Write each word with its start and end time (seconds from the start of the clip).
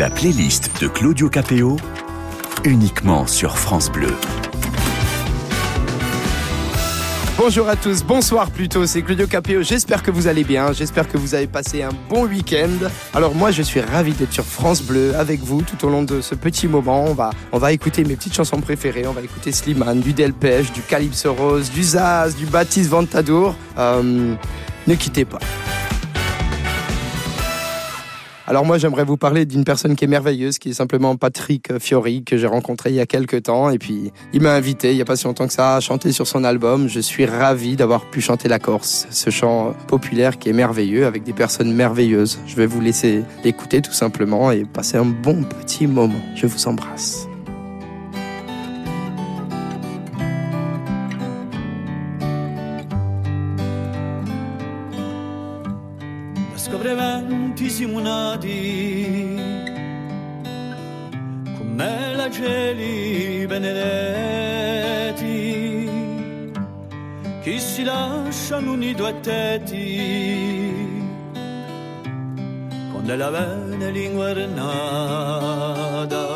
La 0.00 0.08
playlist 0.08 0.80
de 0.80 0.88
Claudio 0.88 1.28
Capéo, 1.28 1.76
uniquement 2.64 3.26
sur 3.26 3.58
France 3.58 3.92
Bleu. 3.92 4.14
Bonjour 7.36 7.68
à 7.68 7.76
tous, 7.76 8.02
bonsoir 8.02 8.50
plutôt, 8.50 8.86
c'est 8.86 9.02
Claudio 9.02 9.26
Capéo. 9.26 9.60
J'espère 9.60 10.02
que 10.02 10.10
vous 10.10 10.26
allez 10.26 10.42
bien, 10.42 10.72
j'espère 10.72 11.06
que 11.06 11.18
vous 11.18 11.34
avez 11.34 11.46
passé 11.46 11.82
un 11.82 11.90
bon 12.08 12.24
week-end. 12.24 12.88
Alors 13.12 13.34
moi 13.34 13.50
je 13.50 13.60
suis 13.60 13.82
ravi 13.82 14.12
d'être 14.12 14.32
sur 14.32 14.46
France 14.46 14.80
Bleu 14.80 15.14
avec 15.16 15.40
vous 15.40 15.60
tout 15.60 15.86
au 15.86 15.90
long 15.90 16.02
de 16.02 16.22
ce 16.22 16.34
petit 16.34 16.66
moment. 16.66 17.04
On 17.52 17.58
va, 17.58 17.72
écouter 17.74 18.02
mes 18.04 18.16
petites 18.16 18.34
chansons 18.34 18.62
préférées, 18.62 19.06
on 19.06 19.12
va 19.12 19.20
écouter 19.20 19.52
Slimane, 19.52 20.00
du 20.00 20.14
Delpech, 20.14 20.72
du 20.72 20.80
Calypso 20.80 21.34
Rose, 21.34 21.70
du 21.70 21.82
Zaz, 21.82 22.36
du 22.36 22.46
Baptiste 22.46 22.88
Ventadour. 22.88 23.54
Euh, 23.76 24.34
ne 24.86 24.94
quittez 24.94 25.26
pas. 25.26 25.40
Alors 28.46 28.64
moi 28.64 28.78
j'aimerais 28.78 29.04
vous 29.04 29.16
parler 29.16 29.46
d'une 29.46 29.64
personne 29.64 29.96
qui 29.96 30.04
est 30.04 30.08
merveilleuse, 30.08 30.58
qui 30.58 30.70
est 30.70 30.74
simplement 30.74 31.16
Patrick 31.16 31.78
Fiori, 31.78 32.24
que 32.24 32.36
j'ai 32.36 32.46
rencontré 32.46 32.90
il 32.90 32.96
y 32.96 33.00
a 33.00 33.06
quelques 33.06 33.44
temps. 33.44 33.70
Et 33.70 33.78
puis 33.78 34.12
il 34.32 34.40
m'a 34.40 34.54
invité 34.54 34.90
il 34.90 34.96
n'y 34.96 35.02
a 35.02 35.04
pas 35.04 35.16
si 35.16 35.24
longtemps 35.24 35.46
que 35.46 35.52
ça 35.52 35.76
à 35.76 35.80
chanter 35.80 36.12
sur 36.12 36.26
son 36.26 36.44
album. 36.44 36.88
Je 36.88 37.00
suis 37.00 37.26
ravi 37.26 37.76
d'avoir 37.76 38.04
pu 38.10 38.20
chanter 38.20 38.48
la 38.48 38.58
Corse, 38.58 39.06
ce 39.10 39.30
chant 39.30 39.74
populaire 39.86 40.38
qui 40.38 40.48
est 40.48 40.54
merveilleux 40.54 41.06
avec 41.06 41.22
des 41.22 41.32
personnes 41.32 41.72
merveilleuses. 41.72 42.40
Je 42.46 42.56
vais 42.56 42.66
vous 42.66 42.80
laisser 42.80 43.22
l'écouter 43.44 43.82
tout 43.82 43.92
simplement 43.92 44.50
et 44.50 44.64
passer 44.64 44.96
un 44.96 45.06
bon 45.06 45.44
petit 45.44 45.86
moment. 45.86 46.20
Je 46.34 46.46
vous 46.46 46.66
embrasse. 46.66 47.29
Siamo 57.80 58.02
come 61.56 62.14
la 62.14 62.30
cieli 62.30 63.46
benedetti 63.46 65.24
che 67.40 67.58
si 67.58 67.82
lasciano 67.82 68.72
unito 68.72 69.06
a 69.06 69.14
tetti 69.14 70.98
quando 72.92 73.16
la 73.16 73.30
vene 73.30 73.90
lingua 73.90 74.34
nata 74.34 76.26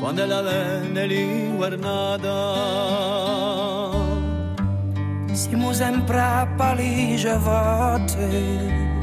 quando 0.00 0.26
la 0.26 0.42
vene 0.42 1.06
lingua 1.06 1.68
nata 1.68 2.34
siamo 5.34 5.72
sempre 5.72 6.18
a 6.18 6.48
paligia 6.56 7.38
volte 7.38 8.95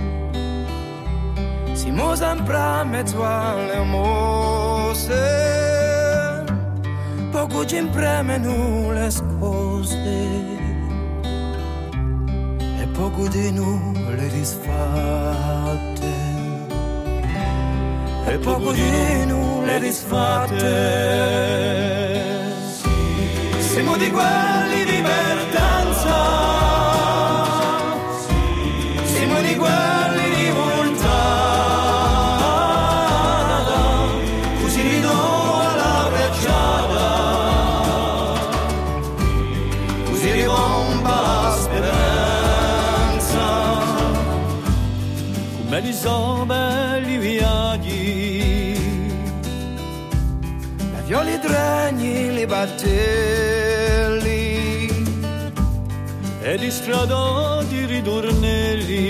siamo 1.74 2.16
sempre 2.16 2.56
a 2.58 2.84
mezzo 2.84 3.24
alle 3.24 3.84
mose, 3.84 5.24
poco 7.32 7.66
ci 7.66 7.78
impremono 7.78 8.92
le 8.92 9.10
scuse 9.12 10.52
e 12.80 12.88
poco 12.94 13.28
di 13.28 13.52
noi 13.52 14.16
le 14.16 14.28
disfatte. 14.30 16.12
E 18.26 18.38
poco 18.38 18.72
di 18.72 19.26
noi 19.26 19.66
le 19.66 19.80
disfatte. 19.80 20.72
Siamo 23.60 23.98
di 23.98 24.10
quelli 24.10 24.84
di 24.86 24.92
come 46.03 46.03
li 46.03 46.09
so 46.09 46.45
belli 46.45 47.17
viaggi. 47.17 48.75
La 50.91 51.02
violi 51.05 51.39
dragni, 51.39 52.33
li 52.33 52.45
battelli. 52.45 54.41
e 56.45 56.58
di 56.58 56.69
stradati 56.69 57.86
ritornelli. 57.86 59.02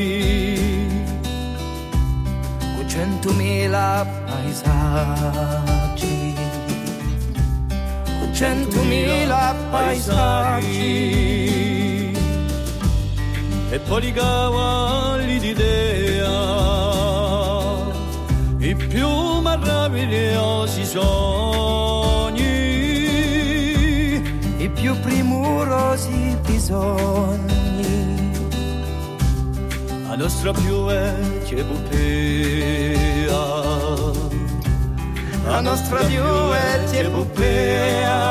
Con 2.76 2.88
centomila 2.88 4.06
paesaggi, 4.26 5.56
con 8.20 8.34
centomila 8.34 9.56
paesaggi, 9.72 11.63
e 13.74 13.80
poi 13.80 14.02
li 14.02 14.12
cavalli 14.12 15.40
d'idea 15.40 16.30
i 18.60 18.76
più 18.76 19.10
meravigliosi 19.42 20.86
sogni 20.86 22.44
i 24.58 24.70
più 24.70 24.98
premurosi 25.00 26.38
bisogni, 26.46 28.32
la 30.08 30.16
nostra 30.16 30.54
più 30.54 30.86
vecchia 30.86 31.58
epopea. 31.58 33.42
La 35.46 35.60
nostra 35.60 36.00
più 36.06 36.24
vecchia 36.24 37.02
epopea. 37.02 38.22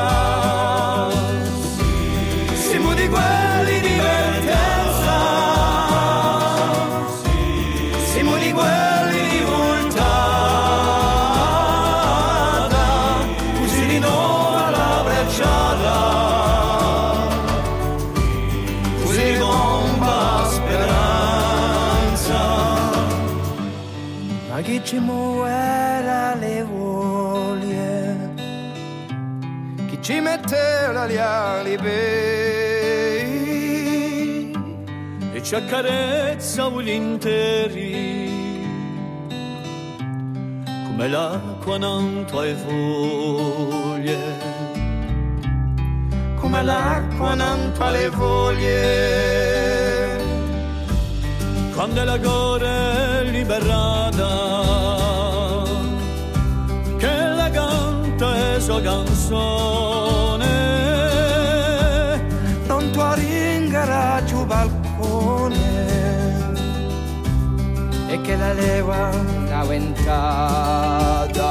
Siamo 2.54 2.94
di 2.94 3.08
quelli 3.08 3.51
ci 24.92 24.98
muoveva 24.98 26.34
le 26.34 26.62
voglie, 26.64 28.34
chi 29.88 29.98
ci 30.02 30.20
metteva 30.20 31.06
le 31.06 31.18
ali 31.18 31.78
bei, 31.78 31.92
e 35.32 35.42
ci 35.42 35.54
accarezza 35.54 36.68
volentieri 36.68 38.20
come 40.84 41.08
l'acqua 41.08 41.78
non 41.78 42.26
tue 42.26 42.54
foglie. 42.54 44.20
Come 46.38 46.62
l'acqua 46.62 47.34
non 47.34 47.72
le 47.92 48.08
voglie. 48.10 49.92
quando 51.74 52.04
la 52.04 52.18
gore 52.18 53.11
liberata 53.42 54.30
che 56.96 57.26
la 57.34 57.50
canta 57.50 58.54
e 58.54 58.60
sua 58.60 58.80
canzone. 58.80 60.46
Non 62.66 62.90
tua 62.92 63.14
ringara 63.14 64.22
giù 64.24 64.44
balcone 64.44 65.60
e 68.06 68.20
che 68.20 68.36
la 68.36 68.52
leva 68.52 69.10
una 69.10 69.64
ventata. 69.64 71.50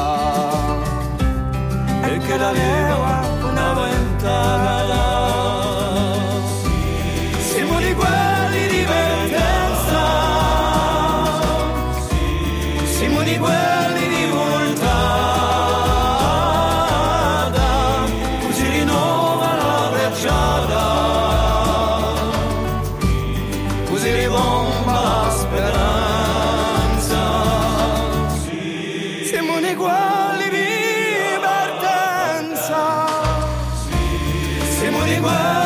E 2.04 2.18
che 2.18 2.38
la 2.38 2.52
leva 2.52 3.22
una 3.44 3.74
ventata 3.74 5.51
were. 35.22 35.61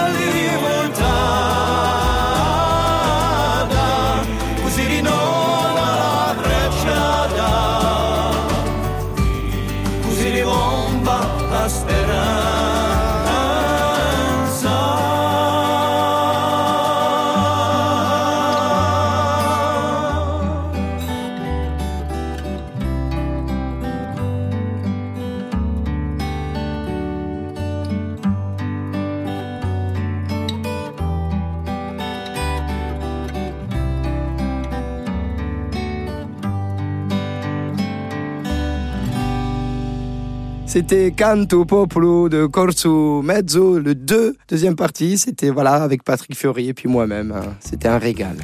C'était 40.75 41.13
Canto 41.17 41.63
Popolo 41.63 42.27
de 42.27 42.47
Corso 42.47 43.21
Mezzo, 43.21 43.79
le 43.79 43.95
2, 43.95 44.35
deuxième 44.49 44.75
partie. 44.75 45.17
C'était 45.17 45.49
voilà 45.49 45.75
avec 45.75 46.03
Patrick 46.03 46.35
Fiori 46.35 46.67
et 46.67 46.73
puis 46.73 46.89
moi-même. 46.89 47.31
Hein. 47.31 47.55
C'était 47.61 47.87
un 47.87 47.97
régal. 47.97 48.35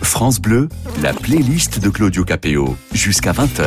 France 0.00 0.40
Bleu, 0.40 0.68
la 1.02 1.12
playlist 1.12 1.80
de 1.80 1.88
Claudio 1.88 2.24
Capéo, 2.24 2.76
jusqu'à 2.92 3.32
20h. 3.32 3.66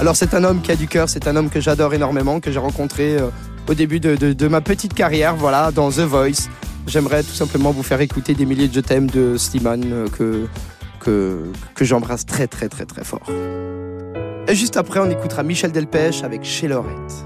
Alors 0.00 0.16
c'est 0.16 0.34
un 0.34 0.42
homme 0.42 0.60
qui 0.60 0.72
a 0.72 0.74
du 0.74 0.88
cœur, 0.88 1.08
c'est 1.08 1.28
un 1.28 1.36
homme 1.36 1.50
que 1.50 1.60
j'adore 1.60 1.94
énormément, 1.94 2.40
que 2.40 2.50
j'ai 2.50 2.58
rencontré 2.58 3.16
euh, 3.16 3.28
au 3.68 3.74
début 3.74 4.00
de, 4.00 4.48
ma 4.48 4.60
petite 4.60 4.92
carrière, 4.92 5.36
voilà, 5.36 5.70
dans 5.70 5.92
The 5.92 6.00
Voice. 6.00 6.48
J'aimerais 6.88 7.22
tout 7.22 7.30
simplement 7.30 7.70
vous 7.70 7.84
faire 7.84 8.00
écouter 8.00 8.34
des 8.34 8.44
milliers 8.44 8.66
de 8.66 8.74
je 8.74 8.80
t'aime 8.80 9.08
de 9.08 9.36
Slimane 9.36 9.84
euh, 9.92 10.08
que, 10.08 10.48
que, 10.98 11.44
que 11.76 11.84
j'embrasse 11.84 12.26
très 12.26 12.48
très 12.48 12.68
très 12.68 12.86
très 12.86 13.04
fort. 13.04 13.30
Et 14.52 14.54
juste 14.54 14.76
après, 14.76 15.00
on 15.00 15.08
écoutera 15.08 15.42
Michel 15.42 15.72
Delpech 15.72 16.22
avec 16.24 16.44
Chez 16.44 16.68
Lorette. 16.68 17.24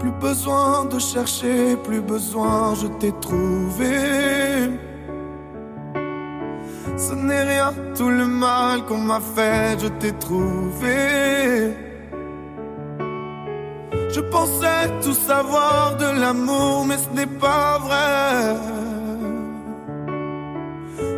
Plus 0.00 0.10
besoin 0.20 0.86
de 0.86 0.98
chercher, 0.98 1.76
plus 1.76 2.00
besoin, 2.00 2.74
je 2.74 2.88
t'ai 2.98 3.12
trouvé. 3.20 4.70
Ce 6.96 7.14
n'est 7.14 7.44
rien, 7.44 7.72
tout 7.96 8.08
le 8.08 8.26
mal 8.26 8.84
qu'on 8.86 8.98
m'a 8.98 9.20
fait, 9.20 9.78
je 9.78 9.86
t'ai 9.86 10.10
trouvé. 10.14 11.89
Je 14.12 14.20
pensais 14.20 14.88
tout 15.02 15.14
savoir 15.14 15.96
de 15.96 16.20
l'amour, 16.20 16.84
mais 16.84 16.98
ce 16.98 17.08
n'est 17.14 17.26
pas 17.26 17.78
vrai. 17.78 18.56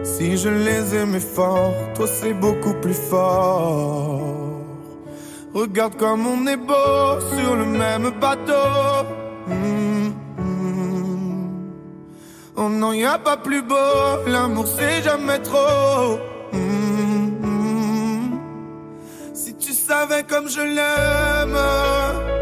Si 0.05 0.37
je 0.37 0.51
les 0.51 0.95
aimais 0.95 1.21
fort, 1.21 1.73
toi 1.95 2.07
c'est 2.07 2.35
beaucoup 2.35 2.75
plus 2.75 2.95
fort. 2.95 4.21
Regarde 5.55 5.97
comme 5.97 6.27
on 6.27 6.47
est 6.47 6.57
beau 6.57 7.21
sur 7.35 7.57
le 7.57 7.65
même 7.65 8.11
bateau. 8.21 9.07
Mm-hmm. 9.49 10.13
Oh 12.57 12.69
non, 12.69 12.93
y 12.93 13.05
a 13.05 13.19
pas 13.19 13.39
plus 13.39 13.63
beau, 13.63 14.27
l'amour 14.27 14.67
c'est 14.67 15.03
jamais 15.03 15.39
trop. 15.39 16.19
Mm-hmm. 16.53 17.53
Si 19.33 19.55
tu 19.57 19.73
savais 19.73 20.25
comme 20.25 20.49
je 20.49 20.61
l'aime 20.61 22.42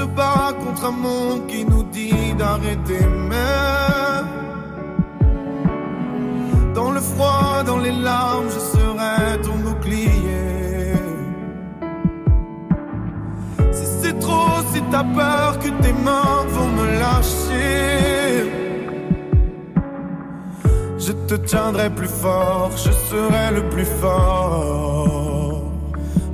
Se 0.00 0.06
bat 0.06 0.54
contre 0.64 0.86
un 0.86 0.92
monde 0.92 1.46
qui 1.46 1.62
nous 1.62 1.82
dit 1.82 2.32
d'arrêter, 2.38 3.04
mais 3.28 4.22
dans 6.74 6.90
le 6.90 7.00
froid, 7.00 7.62
dans 7.66 7.76
les 7.76 7.92
larmes, 7.92 8.48
je 8.48 8.60
serai 8.72 9.42
ton 9.42 9.56
bouclier. 9.56 10.94
Si 13.72 13.84
c'est 14.00 14.18
trop, 14.20 14.54
si 14.72 14.80
t'as 14.90 15.04
peur 15.04 15.58
que 15.58 15.68
tes 15.82 15.92
mains 15.92 16.44
vont 16.54 16.70
me 16.78 16.86
lâcher, 17.02 18.50
je 20.98 21.12
te 21.28 21.34
tiendrai 21.34 21.90
plus 21.90 22.14
fort, 22.22 22.70
je 22.74 22.90
serai 23.08 23.46
le 23.54 23.68
plus 23.68 23.90
fort. 24.00 25.49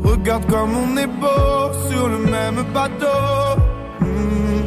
Regarde 0.06 0.47
comme 0.47 0.76
on 0.76 0.97
est 0.97 1.08
beau 1.08 1.73
sur 1.88 2.08
le 2.08 2.19
même 2.19 2.62
bateau. 2.73 3.61
Mm-hmm. 4.00 4.62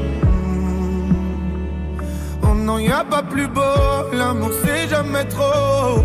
Oh 2.43 2.53
non, 2.55 2.77
y 2.77 2.91
a 2.91 3.05
pas 3.05 3.23
plus 3.23 3.47
beau, 3.47 3.61
l'amour 4.11 4.51
c'est 4.61 4.89
jamais 4.89 5.23
trop. 5.25 6.03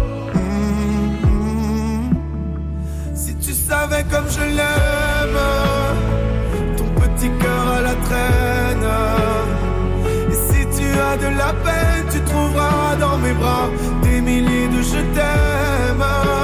Si 3.14 3.34
tu 3.36 3.52
savais 3.52 4.04
comme 4.12 4.28
je 4.36 4.44
l'aime, 4.58 5.42
ton 6.76 6.88
petit 7.00 7.30
cœur 7.42 7.64
à 7.78 7.80
la 7.88 7.94
traîne. 8.06 8.88
Et 10.30 10.38
si 10.46 10.60
tu 10.76 10.86
as 11.08 11.16
de 11.16 11.30
la 11.42 11.52
peine, 11.64 12.06
tu 12.12 12.20
trouveras 12.20 12.96
dans 13.00 13.18
mes 13.18 13.32
bras 13.32 13.68
des 14.04 14.20
milliers 14.20 14.68
de 14.68 14.80
je 14.80 15.00
t'aime. 15.14 16.43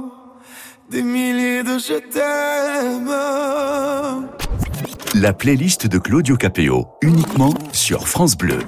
des 0.91 1.03
milliers 1.03 1.63
de. 1.63 1.79
La 5.15 5.33
playlist 5.33 5.87
de 5.87 5.97
Claudio 5.97 6.35
Capéo, 6.35 6.87
uniquement 7.01 7.53
sur 7.71 8.07
France 8.07 8.37
Bleu. 8.37 8.59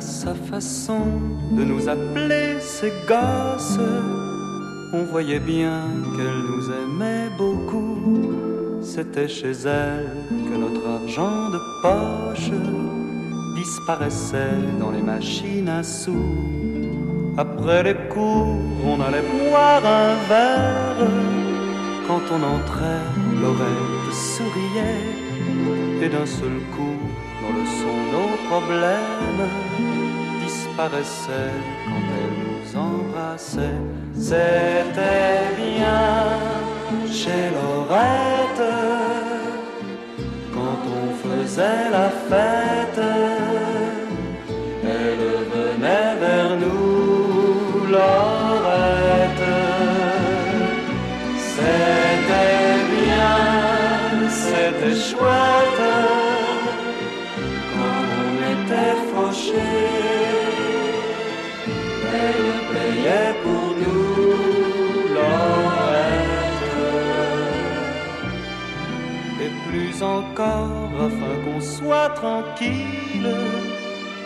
Sa 0.00 0.32
façon 0.32 1.00
de 1.50 1.64
nous 1.64 1.88
appeler 1.88 2.60
ses 2.60 2.92
gosses, 3.08 3.80
on 4.92 5.02
voyait 5.02 5.40
bien 5.40 5.82
qu'elle 6.14 6.42
nous 6.50 6.70
aimait 6.70 7.28
beaucoup. 7.36 8.30
C'était 8.80 9.26
chez 9.26 9.50
elle 9.50 10.08
que 10.30 10.56
notre 10.56 10.86
argent 10.86 11.50
de 11.50 11.58
poche 11.82 12.50
disparaissait 13.56 14.62
dans 14.78 14.92
les 14.92 15.02
machines 15.02 15.68
à 15.68 15.82
sous. 15.82 16.36
Après 17.36 17.82
les 17.82 17.96
cours, 18.08 18.56
on 18.84 19.00
allait 19.00 19.24
boire 19.48 19.84
un 19.84 20.14
verre. 20.28 21.10
Quand 22.06 22.22
on 22.30 22.42
entrait, 22.56 23.04
l'oreille 23.42 24.12
souriait 24.12 26.04
et 26.04 26.08
d'un 26.08 26.26
seul 26.26 26.60
coup, 26.76 26.98
le 27.56 27.64
son 27.78 27.96
de 28.04 28.10
nos 28.14 28.32
problèmes 28.48 29.44
disparaissait 30.44 31.56
quand 31.86 32.06
elle 32.18 32.36
nous 32.44 32.70
embrassait. 32.88 33.80
C'était 34.14 35.48
bien 35.56 36.02
chez 37.10 37.44
Lorette 37.56 38.74
quand 40.54 40.80
on 40.98 41.06
faisait 41.22 41.90
la 41.90 42.08
fête. 42.28 43.04
Elle 44.84 45.26
venait 45.54 46.14
vers 46.24 46.52
nous, 46.64 47.86
Lorette. 47.94 49.54
C'était 51.50 52.74
bien, 52.94 54.28
c'était 54.28 54.96
chouette. 54.96 55.87
Elle 62.14 62.50
payait 62.72 63.34
pour 63.42 63.74
nous. 63.82 63.98
Et 69.40 69.50
plus 69.70 70.02
encore, 70.02 70.90
afin 71.00 71.34
qu'on 71.44 71.60
soit 71.60 72.10
tranquille, 72.10 73.34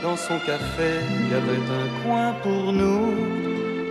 dans 0.02 0.17
son 0.17 0.38
café, 0.38 0.91
il 1.11 1.31
y 1.31 1.35
avait 1.35 1.62
un 1.83 2.02
coin 2.02 2.35
pour 2.43 2.73
nous. 2.73 3.14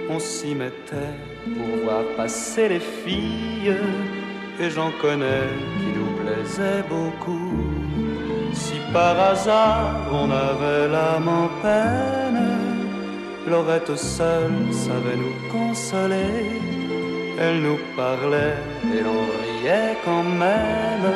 On 0.09 0.19
s'y 0.19 0.53
mettait 0.55 1.15
pour 1.55 1.83
voir 1.83 2.03
passer 2.17 2.67
les 2.67 2.79
filles 2.79 3.75
et 4.59 4.69
j'en 4.69 4.91
connais 5.01 5.47
qui 5.77 5.97
nous 5.97 6.11
plaisaient 6.21 6.83
beaucoup. 6.89 7.70
Si 8.63 8.77
par 8.93 9.17
hasard 9.31 9.95
on 10.21 10.27
avait 10.47 10.87
l'âme 10.93 11.29
en 11.43 11.49
peine, 11.63 12.47
Laurette 13.49 13.95
seule 13.97 14.61
savait 14.85 15.19
nous 15.23 15.37
consoler. 15.55 16.35
Elle 17.43 17.59
nous 17.67 17.81
parlait 17.97 18.59
et 18.95 19.01
l'on 19.07 19.23
riait 19.41 19.95
quand 20.05 20.27
même. 20.45 21.07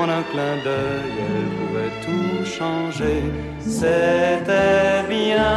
En 0.00 0.08
un 0.18 0.24
clin 0.30 0.56
d'œil, 0.64 1.16
elle 1.28 1.50
pouvait 1.58 1.94
tout 2.06 2.38
changer. 2.58 3.20
C'était 3.60 5.02
bien 5.16 5.56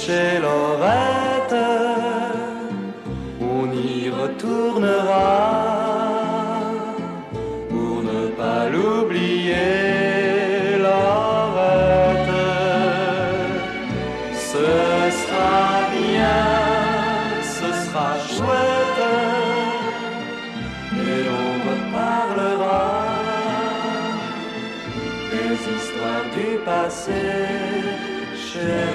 chez 0.00 0.28
Laurette. 0.44 1.62
On 3.56 3.64
y 3.72 4.10
retournera. 4.20 5.53
Chez 27.06 28.94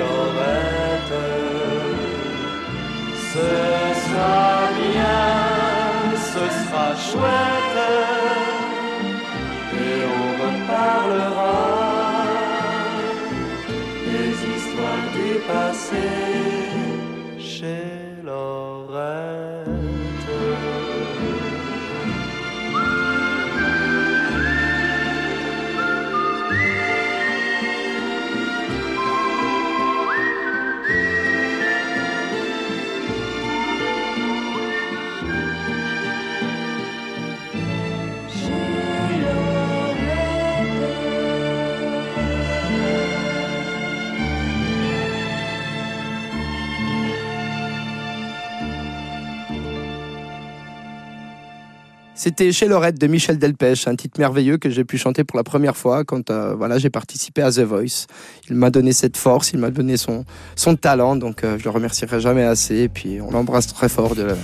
C'était 52.21 52.51
Chez 52.51 52.67
Lorette 52.67 52.99
de 52.99 53.07
Michel 53.07 53.39
Delpech, 53.39 53.87
un 53.87 53.95
titre 53.95 54.19
merveilleux 54.19 54.57
que 54.57 54.69
j'ai 54.69 54.83
pu 54.83 54.97
chanter 54.97 55.23
pour 55.23 55.37
la 55.37 55.45
première 55.45 55.77
fois 55.77 56.03
quand 56.03 56.29
euh, 56.29 56.53
voilà, 56.53 56.77
j'ai 56.77 56.89
participé 56.89 57.41
à 57.41 57.49
The 57.49 57.59
Voice. 57.59 58.07
Il 58.49 58.57
m'a 58.57 58.69
donné 58.69 58.91
cette 58.91 59.15
force, 59.15 59.53
il 59.53 59.59
m'a 59.59 59.69
donné 59.69 59.95
son, 59.95 60.25
son 60.57 60.75
talent, 60.75 61.15
donc 61.15 61.45
euh, 61.45 61.57
je 61.57 61.63
le 61.63 61.69
remercierai 61.69 62.19
jamais 62.19 62.43
assez. 62.43 62.75
Et 62.75 62.89
puis 62.89 63.21
on 63.21 63.31
l'embrasse 63.31 63.67
très 63.67 63.87
fort 63.87 64.15
de 64.15 64.35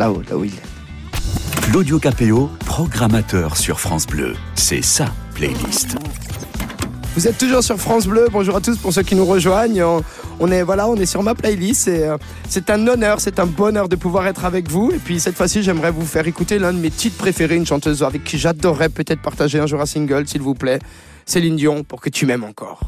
là-haut, 0.00 0.22
là 0.28 0.36
où 0.36 0.42
il 0.42 0.50
est. 0.50 1.70
Claudio 1.70 2.00
Capéo, 2.00 2.50
programmateur 2.66 3.56
sur 3.56 3.78
France 3.78 4.08
Bleu. 4.08 4.34
C'est 4.56 4.82
sa 4.82 5.06
playlist. 5.36 5.98
Vous 7.16 7.26
êtes 7.26 7.38
toujours 7.38 7.64
sur 7.64 7.76
France 7.76 8.06
Bleu. 8.06 8.28
Bonjour 8.30 8.54
à 8.54 8.60
tous 8.60 8.78
pour 8.78 8.92
ceux 8.92 9.02
qui 9.02 9.16
nous 9.16 9.26
rejoignent. 9.26 9.84
On, 10.38 10.52
est 10.52 10.62
voilà, 10.62 10.88
on 10.88 10.94
est 10.94 11.06
sur 11.06 11.24
ma 11.24 11.34
playlist. 11.34 11.88
Euh, 11.88 12.16
c'est 12.48 12.70
un 12.70 12.86
honneur, 12.86 13.20
c'est 13.20 13.40
un 13.40 13.46
bonheur 13.46 13.88
de 13.88 13.96
pouvoir 13.96 14.28
être 14.28 14.44
avec 14.44 14.70
vous. 14.70 14.92
Et 14.92 14.98
puis 14.98 15.18
cette 15.18 15.36
fois-ci, 15.36 15.64
j'aimerais 15.64 15.90
vous 15.90 16.06
faire 16.06 16.28
écouter 16.28 16.60
l'un 16.60 16.72
de 16.72 16.78
mes 16.78 16.90
titres 16.90 17.16
préférés, 17.16 17.56
une 17.56 17.66
chanteuse 17.66 18.04
avec 18.04 18.22
qui 18.22 18.38
j'adorerais 18.38 18.90
peut-être 18.90 19.20
partager 19.20 19.58
un 19.58 19.66
jour 19.66 19.80
un 19.80 19.86
single, 19.86 20.28
s'il 20.28 20.40
vous 20.40 20.54
plaît. 20.54 20.78
Céline 21.26 21.56
Dion, 21.56 21.82
pour 21.82 22.00
que 22.00 22.10
tu 22.10 22.26
m'aimes 22.26 22.44
encore. 22.44 22.80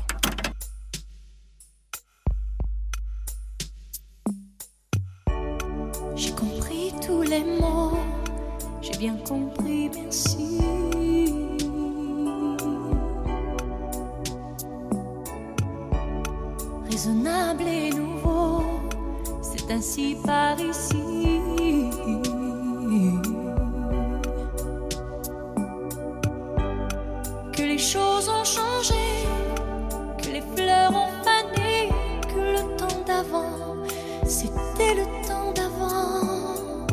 Par 20.17 20.59
ici. 20.61 21.41
Que 27.53 27.63
les 27.63 27.79
choses 27.79 28.29
ont 28.29 28.45
changé, 28.45 29.05
que 30.23 30.31
les 30.31 30.45
fleurs 30.55 30.93
ont 30.93 31.13
fané, 31.25 31.91
que 32.33 32.41
le 32.57 32.77
temps 32.77 33.03
d'avant, 33.07 33.77
c'était 34.27 34.95
le 34.95 35.07
temps 35.27 35.53
d'avant. 35.55 36.87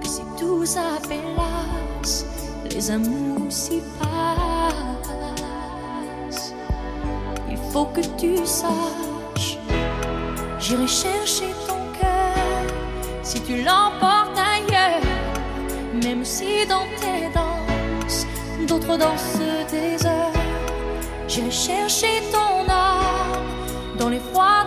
Que 0.00 0.06
si 0.06 0.22
tout 0.38 0.64
s'appelasse, 0.64 2.26
les 2.70 2.90
amours 2.90 3.50
s'y 3.50 3.80
passent 3.98 4.54
faut 7.74 7.86
que 7.86 8.02
tu 8.16 8.36
saches. 8.46 9.58
J'irai 10.60 10.86
chercher 10.86 11.52
si 13.24 13.40
tu 13.40 13.56
l'emportes 13.56 14.38
ailleurs, 14.38 15.00
même 16.02 16.24
si 16.24 16.66
dans 16.68 16.86
tes 17.00 17.32
danses, 17.34 18.26
d'autres 18.68 18.98
dansent 18.98 19.40
des 19.70 20.06
heures. 20.06 20.32
J'irai 21.26 21.50
chercher 21.50 22.22
ton 22.30 22.70
âme 22.70 23.98
dans 23.98 24.10
les 24.10 24.20
froids, 24.20 24.64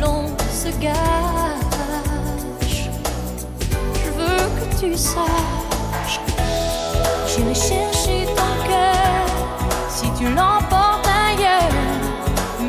l'on 0.00 0.26
se 0.52 0.68
gâche, 0.78 2.90
je 3.94 4.10
veux 4.18 4.44
que 4.58 4.66
tu 4.80 4.96
saches. 4.96 6.20
J'irai 7.28 7.54
chercher 7.54 8.26
ton 8.34 8.52
cœur 8.68 9.26
si 9.88 10.06
tu 10.18 10.24
l'emportes 10.24 11.08
ailleurs, 11.28 11.72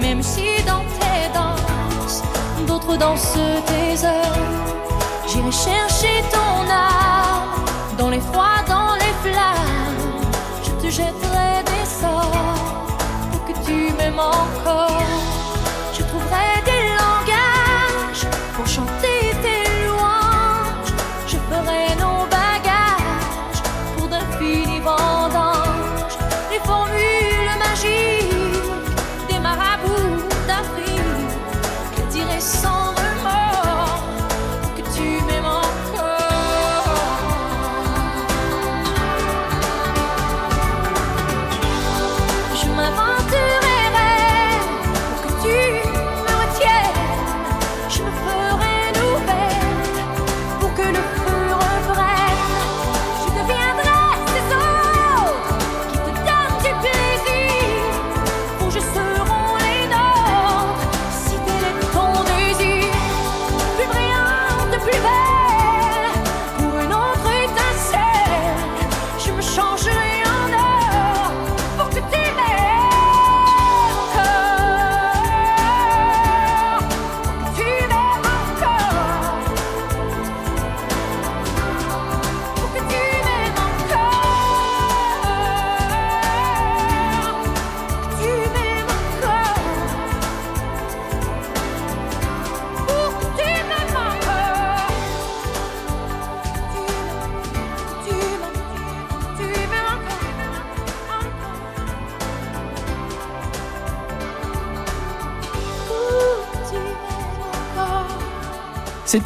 même 0.02 0.22
si 0.22 0.62
dans 0.66 0.84
tes 1.00 1.30
danses, 1.34 2.22
d'autres 2.68 2.90
entre 2.90 2.98
dans 2.98 3.16
ce 3.16 3.62
désert. 3.72 4.34
J'irai 5.28 5.52
chercher 5.52 6.24
ton 6.32 6.70
âme 6.72 7.66
dans 7.98 8.10
les 8.10 8.20
froids, 8.20 8.64
dans 8.68 8.96
les 8.96 9.14
flammes. 9.24 10.22
Je 10.64 10.72
te 10.82 10.90
jetterai 10.92 11.64
des 11.66 11.86
sorts 11.86 12.32
pour 13.32 13.46
que 13.46 13.54
tu 13.66 13.94
m'aimes 13.98 14.20
encore. 14.20 15.07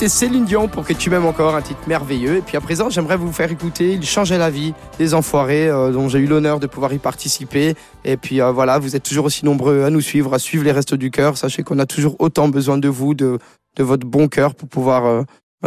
C'était 0.02 0.10
Céline 0.10 0.46
Dion 0.46 0.68
pour 0.68 0.84
que 0.84 0.94
tu 0.94 1.12
m'aimes 1.12 1.28
encore, 1.28 1.54
un 1.54 1.62
titre 1.62 1.82
merveilleux. 1.86 2.38
Et 2.38 2.42
puis 2.42 2.58
à 2.58 2.60
présent, 2.60 2.90
j'aimerais 2.90 3.18
vous 3.18 3.32
faire 3.32 3.52
écouter 3.52 3.94
Il 3.94 4.04
changeait 4.04 4.40
la 4.40 4.50
vie 4.50 4.74
des 4.98 5.14
Enfoirés, 5.14 5.70
euh, 5.70 5.92
dont 5.92 6.10
j'ai 6.10 6.18
eu 6.18 6.26
l'honneur 6.26 6.60
de 6.60 6.66
pouvoir 6.66 6.92
y 6.92 6.98
participer. 6.98 7.76
Et 8.04 8.18
puis 8.18 8.42
euh, 8.42 8.52
voilà, 8.52 8.80
vous 8.80 8.96
êtes 8.96 9.04
toujours 9.04 9.26
aussi 9.26 9.46
nombreux 9.46 9.84
à 9.84 9.92
nous 9.92 10.02
suivre, 10.02 10.34
à 10.34 10.40
suivre 10.40 10.64
les 10.64 10.72
restes 10.72 10.96
du 10.96 11.12
cœur. 11.12 11.38
Sachez 11.38 11.62
qu'on 11.62 11.78
a 11.78 11.86
toujours 11.86 12.16
autant 12.18 12.50
besoin 12.50 12.80
de 12.80 12.88
vous, 12.88 13.14
de, 13.14 13.38
de 13.76 13.84
votre 13.84 14.08
bon 14.08 14.28
cœur 14.28 14.56
pour 14.56 14.68
pouvoir 14.68 15.06
euh, 15.06 15.22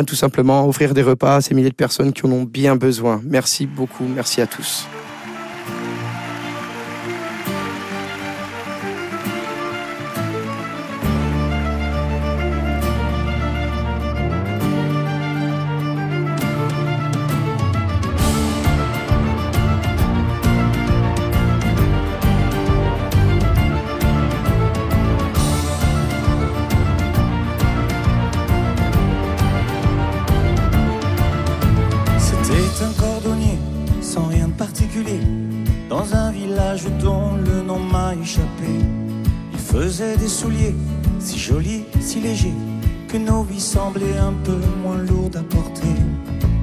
tout 0.04 0.16
simplement 0.16 0.66
offrir 0.66 0.94
des 0.94 1.02
repas 1.02 1.36
à 1.36 1.40
ces 1.40 1.54
milliers 1.54 1.70
de 1.70 1.74
personnes 1.76 2.12
qui 2.12 2.26
en 2.26 2.32
ont 2.32 2.42
bien 2.42 2.74
besoin. 2.74 3.20
Merci 3.22 3.66
beaucoup, 3.66 4.02
merci 4.12 4.40
à 4.40 4.48
tous. 4.48 4.88
Si 41.20 41.38
jolis, 41.38 41.84
si 42.00 42.20
légers 42.20 42.54
Que 43.08 43.16
nos 43.16 43.42
vies 43.44 43.60
semblaient 43.60 44.18
un 44.18 44.34
peu 44.44 44.58
moins 44.82 44.98
lourdes 44.98 45.36
à 45.36 45.42
porter 45.42 45.96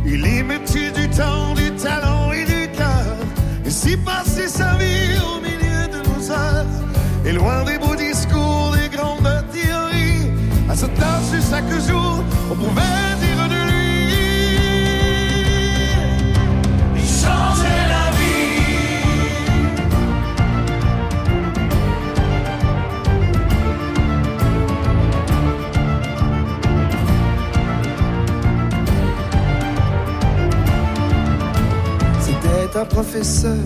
Il 0.06 0.26
y 0.26 0.44
mettait 0.44 0.92
du 0.92 1.10
temps, 1.10 1.54
du 1.56 1.72
talent 1.72 2.32
et 2.32 2.46
du 2.46 2.70
cœur. 2.78 3.16
Et 3.66 3.70
s'y 3.70 3.98
passait 3.98 4.48
sa 4.48 4.76
vie 4.76 5.18
au 5.30 5.42
milieu 5.42 5.88
de 5.94 6.00
nos 6.08 6.32
heures. 6.32 6.66
Et 7.26 7.32
loin 7.32 7.64
des 7.64 7.78
beaux 7.78 7.96
discours, 7.96 8.76
des 8.76 8.96
grandes 8.96 9.46
théories. 9.52 10.30
À 10.70 10.76
sa 10.76 10.88
tâche 10.88 11.42
chaque 11.50 11.74
jour, 11.88 12.24
on 12.52 12.56
pouvait 12.56 13.11
Un 32.74 32.86
professeur, 32.86 33.58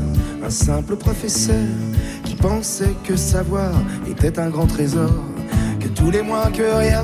un 0.44 0.50
simple 0.50 0.96
professeur, 0.96 1.68
qui 2.24 2.36
pensait 2.36 2.96
que 3.04 3.16
savoir 3.16 3.72
était 4.10 4.40
un 4.40 4.50
grand 4.50 4.66
trésor, 4.66 5.12
que 5.80 5.88
tous 5.90 6.10
les 6.10 6.24
mois 6.24 6.50
que 6.52 6.64
rien 6.64 7.04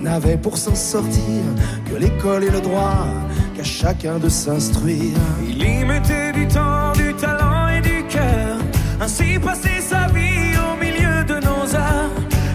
n'avait 0.00 0.38
pour 0.38 0.56
s'en 0.56 0.74
sortir, 0.74 1.42
que 1.84 1.94
l'école 1.96 2.44
et 2.44 2.50
le 2.50 2.60
droit, 2.60 3.06
qu'à 3.54 3.62
chacun 3.62 4.18
de 4.18 4.30
s'instruire. 4.30 5.18
Il 5.46 5.62
y 5.62 5.84
mettait 5.84 6.32
du 6.32 6.48
temps, 6.48 6.92
du 6.94 7.12
talent 7.14 7.68
et 7.68 7.82
du 7.82 8.02
cœur. 8.08 8.56
Ainsi 9.00 9.38
passait 9.38 9.82
sa 9.82 10.06
vie 10.06 10.56
au 10.56 10.74
milieu 10.82 11.22
de 11.24 11.34
nos 11.34 11.76
arts. 11.76 12.10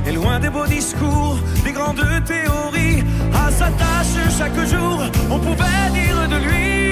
Et 0.07 0.11
loin 0.11 0.39
des 0.39 0.49
beaux 0.49 0.65
discours, 0.65 1.37
des 1.63 1.71
grandes 1.71 2.03
théories. 2.25 3.03
À 3.31 3.51
sa 3.51 3.67
tâche 3.67 4.17
chaque 4.37 4.67
jour, 4.67 5.03
on 5.29 5.39
pouvait 5.39 5.89
dire 5.93 6.27
de 6.29 6.45
lui. 6.47 6.86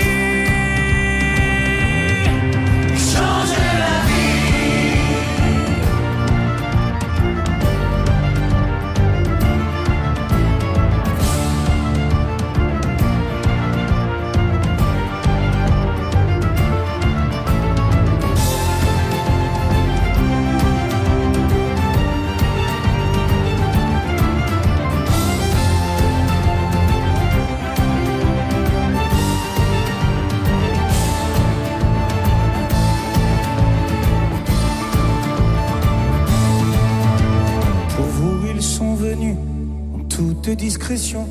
Toute 40.45 40.57
discrétion, 40.57 41.27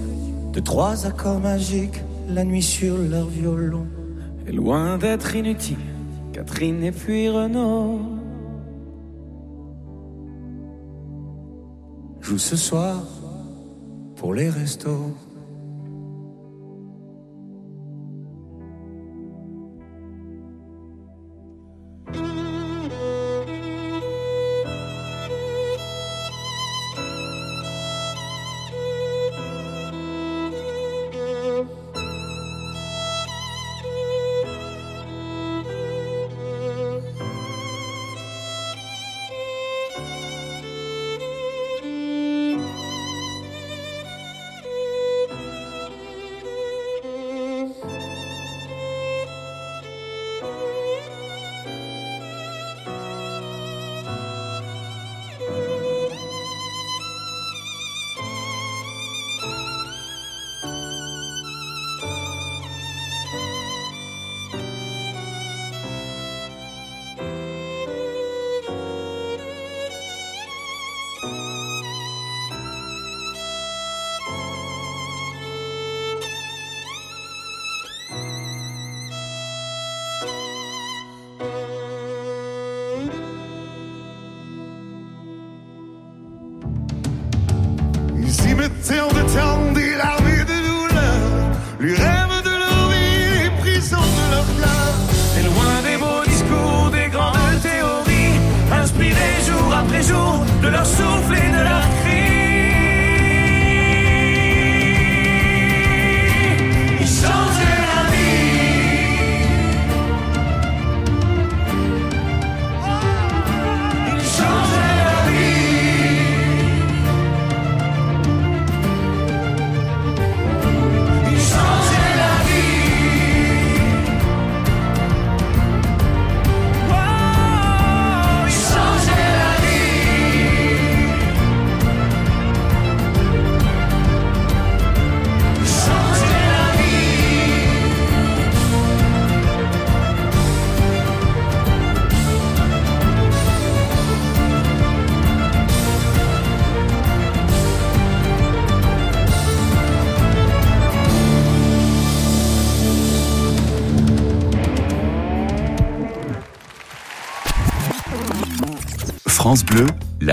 de 0.53 0.59
trois 0.59 1.07
accords 1.07 1.39
magiques, 1.39 2.03
la 2.29 2.43
nuit 2.43 2.63
sur 2.63 2.99
leur 2.99 3.29
violon. 3.29 3.87
Et 4.49 4.51
loin 4.51 4.99
d'être 4.99 5.37
inutile, 5.37 5.79
Catherine 6.33 6.83
et 6.83 6.91
puis 6.91 7.29
Renaud 7.29 8.01
jouent 12.23 12.39
ce 12.39 12.57
soir 12.57 13.05
pour 14.17 14.35
les 14.35 14.51
restos. 14.51 15.15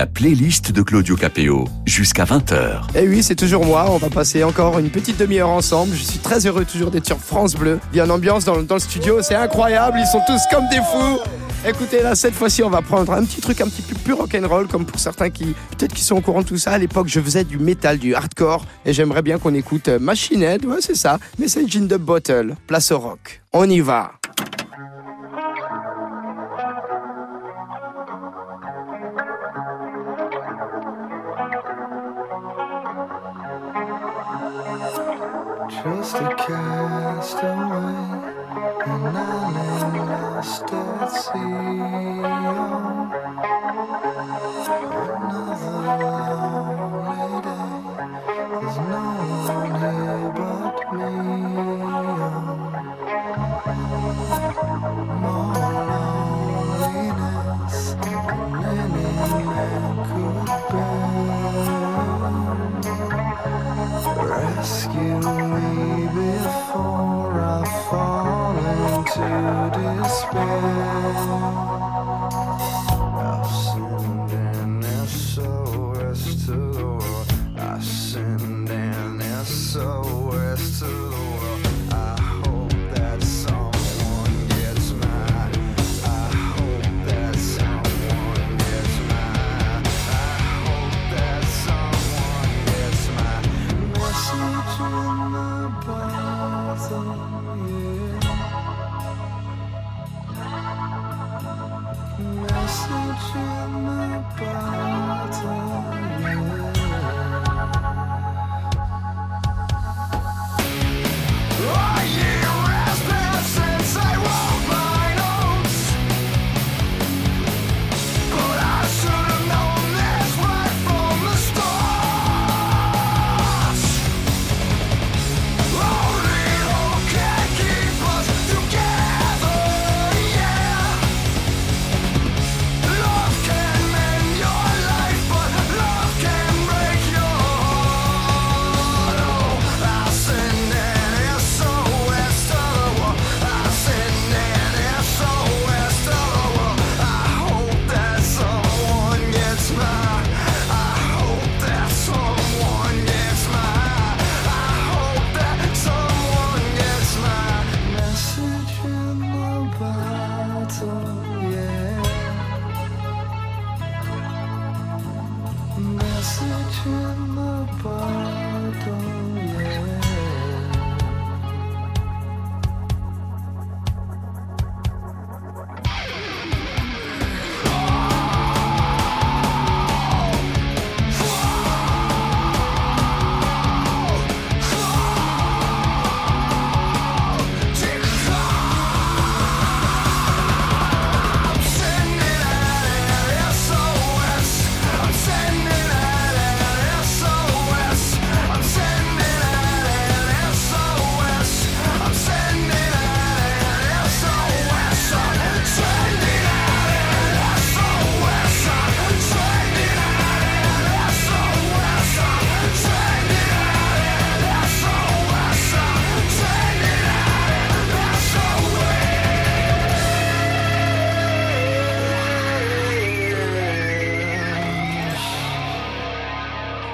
la 0.02 0.06
playlist 0.06 0.72
de 0.72 0.82
Claudio 0.82 1.14
Capéo 1.14 1.68
jusqu'à 1.86 2.24
20h. 2.24 2.88
Eh 2.96 3.04
et 3.04 3.08
oui, 3.08 3.22
c'est 3.22 3.36
toujours 3.36 3.64
moi. 3.64 3.86
On 3.88 3.98
va 3.98 4.10
passer 4.10 4.42
encore 4.42 4.80
une 4.80 4.90
petite 4.90 5.16
demi-heure 5.16 5.48
ensemble. 5.48 5.94
Je 5.94 6.02
suis 6.02 6.18
très 6.18 6.44
heureux 6.44 6.64
toujours 6.64 6.90
d'être 6.90 7.06
sur 7.06 7.18
France 7.18 7.54
Bleu. 7.54 7.78
Il 7.92 7.98
y 7.98 8.02
ambiance 8.02 8.44
dans, 8.44 8.56
le 8.56 8.78
studio, 8.80 9.22
c'est 9.22 9.36
incroyable. 9.36 9.98
Ils 10.00 10.06
sont 10.08 10.20
tous 10.26 10.40
comme 10.50 10.68
des 10.70 10.78
fous. 10.78 11.20
Écoutez, 11.64 12.02
là, 12.02 12.16
cette 12.16 12.34
fois-ci, 12.34 12.64
on 12.64 12.70
va 12.70 12.82
prendre 12.82 13.12
un 13.12 13.24
petit 13.24 13.40
truc 13.40 13.60
un 13.60 13.68
petit 13.68 13.82
peu 13.82 13.94
plus 13.94 14.14
rock'n'roll, 14.14 14.66
comme 14.66 14.86
pour 14.86 14.98
certains 14.98 15.30
qui, 15.30 15.54
peut-être, 15.78 15.94
qui 15.94 16.02
sont 16.02 16.16
au 16.16 16.20
courant 16.20 16.42
de 16.42 16.48
tout 16.48 16.58
ça. 16.58 16.72
À 16.72 16.78
l'époque, 16.78 17.06
je 17.06 17.20
faisais 17.20 17.44
du 17.44 17.58
métal, 17.58 17.98
du 17.98 18.16
hardcore, 18.16 18.66
et 18.84 18.92
j'aimerais 18.92 19.22
bien 19.22 19.38
qu'on 19.38 19.54
écoute 19.54 19.86
euh, 19.86 20.00
Machine 20.00 20.42
Head, 20.42 20.66
ouais, 20.66 20.78
c'est 20.80 20.96
ça, 20.96 21.20
Message 21.38 21.76
in 21.76 21.86
the 21.86 21.94
Bottle, 22.00 22.56
place 22.66 22.90
au 22.90 22.98
rock. 22.98 23.40
On 23.52 23.70
y 23.70 23.78
va. 23.78 24.10
now. 70.44 71.71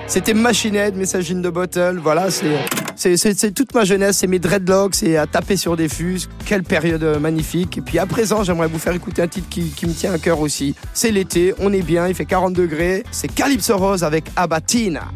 C'était 0.09 0.33
Machine 0.33 0.75
Head, 0.75 0.97
Messaging 0.97 1.43
de 1.43 1.51
Bottle. 1.51 2.01
Voilà, 2.03 2.29
c'est, 2.31 3.55
toute 3.55 3.75
ma 3.75 3.85
jeunesse, 3.85 4.17
c'est 4.17 4.27
mes 4.27 4.39
dreadlocks, 4.39 4.95
c'est 4.95 5.19
à 5.19 5.27
taper 5.27 5.59
sur 5.59 5.77
des 5.77 5.89
fuses. 5.89 6.31
Quelle 6.47 6.63
période 6.63 7.03
euh, 7.03 7.19
magnifique. 7.19 7.77
Et 7.77 7.81
puis 7.83 7.99
à 7.99 8.07
présent, 8.07 8.43
j'aimerais 8.43 8.69
vous 8.69 8.79
faire 8.79 8.95
écouter 8.95 9.21
un 9.21 9.29
titre 9.29 9.51
qui, 9.51 9.71
qui 9.71 9.87
me 9.87 9.93
tient 9.93 10.15
à 10.15 10.19
cœur 10.19 10.41
aussi. 10.41 10.75
C'est 10.95 11.11
l'été, 11.11 11.53
on 11.61 11.75
est 11.75 11.83
bien, 11.83 12.09
il 12.09 12.15
fait 12.15 12.25
40 12.25 12.55
degrés. 12.55 13.05
C'est 13.11 13.29
Calypso 13.29 13.77
Rose 13.77 14.03
avec 14.03 14.25
Abatina. 14.35 15.09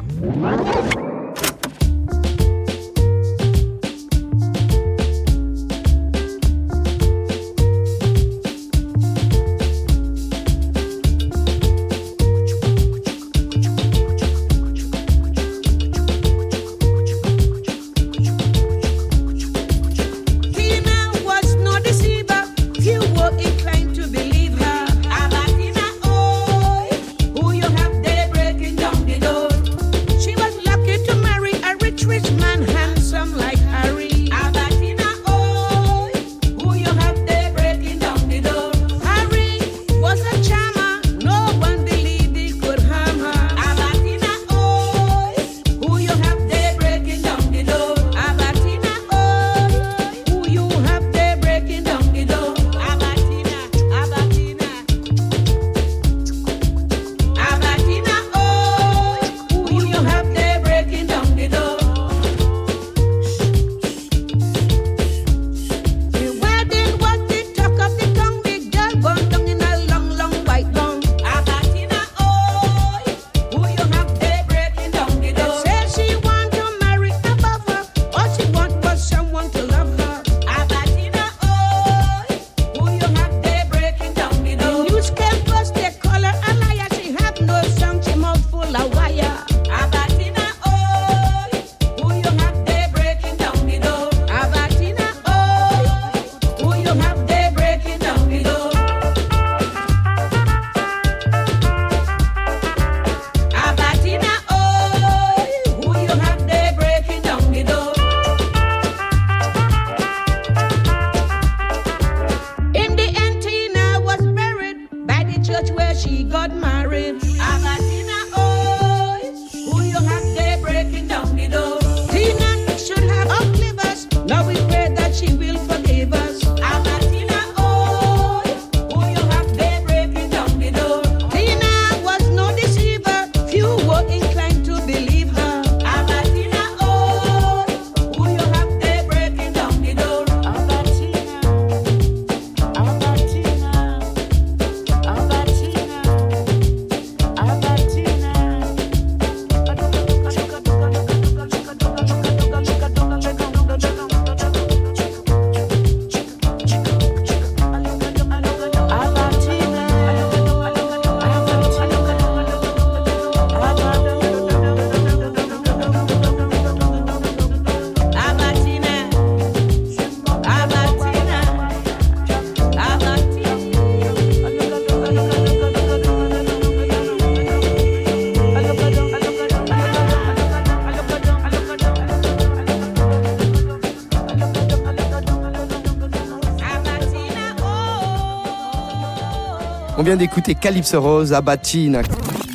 On 190.03 190.05
vient 190.05 190.17
d'écouter 190.17 190.57
Calypso 190.57 191.01
Rose, 191.01 191.33
Abatina. 191.33 192.03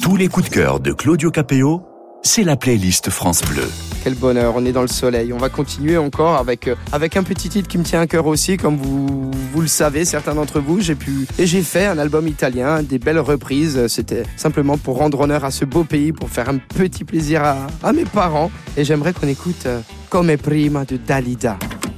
Tous 0.02 0.18
les 0.18 0.28
coups 0.28 0.50
de 0.50 0.54
cœur 0.54 0.82
de 0.82 0.92
Claudio 0.92 1.32
Capéo, 1.32 1.82
c'est 2.22 2.44
la 2.44 2.58
playlist 2.58 3.10
France 3.10 3.42
Bleu. 3.42 3.64
Quel 4.04 4.16
bonheur, 4.16 4.56
on 4.58 4.66
est 4.66 4.74
dans 4.74 4.82
le 4.82 4.90
soleil. 4.90 5.32
On 5.32 5.38
va 5.38 5.48
continuer 5.48 5.96
encore 5.96 6.36
avec, 6.36 6.68
euh, 6.68 6.76
avec 6.92 7.16
un 7.16 7.24
petit 7.24 7.48
titre 7.48 7.70
qui 7.70 7.78
me 7.78 7.86
tient 7.86 8.02
à 8.02 8.06
cœur 8.06 8.26
aussi, 8.26 8.58
comme 8.58 8.76
vous, 8.76 9.32
vous 9.54 9.62
le 9.62 9.68
savez, 9.68 10.04
certains 10.04 10.36
d'entre 10.36 10.60
vous. 10.60 10.82
J'ai 10.82 10.96
pu 10.96 11.26
et 11.40 11.48
j'ai 11.48 11.62
fait 11.62 11.86
un 11.86 11.98
album 11.98 12.28
italien, 12.28 12.84
des 12.84 13.00
belles 13.00 13.18
reprises. 13.18 13.88
C'était 13.88 14.24
simplement 14.36 14.78
pour 14.78 14.98
rendre 14.98 15.22
honneur 15.22 15.46
à 15.46 15.52
ce 15.52 15.64
beau 15.64 15.86
pays, 15.86 16.12
pour 16.12 16.30
faire 16.30 16.50
un 16.50 16.58
petit 16.58 17.06
plaisir 17.06 17.46
à, 17.46 17.68
à 17.82 17.94
mes 17.94 18.04
parents. 18.04 18.52
Et 18.76 18.84
j'aimerais 18.84 19.14
qu'on 19.14 19.30
écoute 19.30 19.68
euh, 19.68 19.80
Come 20.10 20.36
prima 20.36 20.84
de 20.84 20.98
Dalida. 20.98 21.58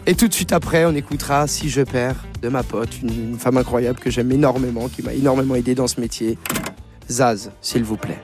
Et 0.09 0.15
tout 0.15 0.27
de 0.27 0.33
suite 0.33 0.53
après, 0.53 0.85
on 0.85 0.95
écoutera 0.95 1.45
Si 1.45 1.69
je 1.69 1.81
perds 1.81 2.15
de 2.41 2.49
ma 2.49 2.63
pote, 2.63 2.99
une, 3.03 3.33
une 3.33 3.37
femme 3.37 3.57
incroyable 3.57 3.99
que 3.99 4.09
j'aime 4.09 4.31
énormément, 4.31 4.87
qui 4.87 5.03
m'a 5.03 5.13
énormément 5.13 5.53
aidé 5.53 5.75
dans 5.75 5.85
ce 5.85 6.01
métier. 6.01 6.39
Zaz, 7.07 7.51
s'il 7.61 7.83
vous 7.83 7.95
plaît. 7.95 8.23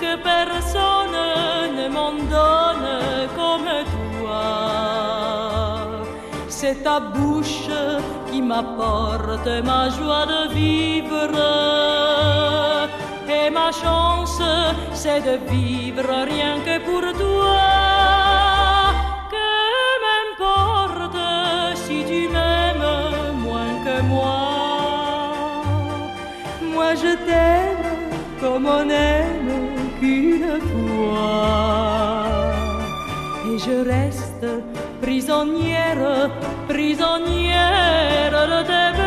que 0.00 0.16
personne 0.24 1.18
ne 1.78 1.88
m'en 1.88 2.14
donne 2.14 3.28
comme 3.36 3.70
toi. 4.18 4.42
C'est 6.48 6.82
ta 6.82 6.98
bouche 6.98 7.70
qui 8.28 8.42
m'apporte 8.42 9.46
ma 9.64 9.88
joie 9.88 10.26
de 10.26 10.52
vivre. 10.52 11.95
Et 13.46 13.50
ma 13.50 13.70
chance, 13.70 14.42
c'est 14.92 15.20
de 15.20 15.38
vivre 15.48 16.10
rien 16.32 16.54
que 16.66 16.76
pour 16.88 17.02
toi. 17.22 17.60
Que 19.34 19.50
m'importe 20.04 21.22
si 21.76 21.98
tu 22.10 22.28
m'aimes 22.34 22.88
moins 23.46 23.74
que 23.84 24.02
moi. 24.02 24.38
Moi 26.74 26.94
je 26.96 27.12
t'aime 27.26 28.10
comme 28.40 28.66
on 28.66 28.88
aime 28.90 29.52
qu'une 30.00 30.60
fois. 30.70 32.24
Et 33.48 33.58
je 33.58 33.76
reste 33.94 34.48
prisonnière, 35.00 36.30
prisonnière 36.68 38.38
de 38.54 38.60
tes 38.70 39.05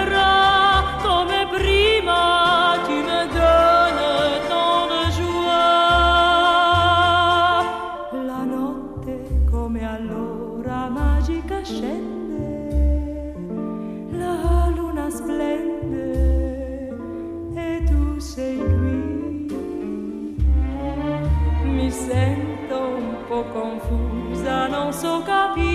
so 25.00 25.22
capito. 25.22 25.69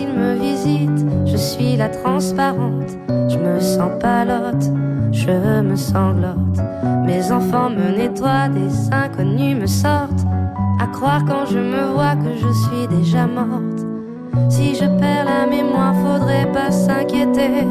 Ils 0.00 0.12
me 0.12 0.34
visitent, 0.34 1.06
je 1.26 1.36
suis 1.36 1.76
la 1.76 1.88
transparente. 1.88 2.90
Je 3.28 3.36
me 3.36 3.58
sens 3.58 3.90
palote, 4.00 4.70
je 5.10 5.32
me 5.62 5.74
sanglote. 5.74 6.58
Mes 7.04 7.32
enfants 7.32 7.70
me 7.70 7.96
nettoient, 7.96 8.48
des 8.48 8.92
inconnus 8.92 9.56
me 9.56 9.66
sortent. 9.66 10.24
À 10.80 10.86
croire 10.86 11.24
quand 11.26 11.46
je 11.50 11.58
me 11.58 11.92
vois 11.94 12.14
que 12.14 12.32
je 12.36 12.52
suis 12.64 12.86
déjà 12.96 13.26
morte. 13.26 13.80
Si 14.48 14.76
je 14.76 14.84
perds 15.00 15.24
la 15.24 15.46
mémoire, 15.46 15.94
faudrait 15.96 16.50
pas 16.52 16.70
s'inquiéter. 16.70 17.66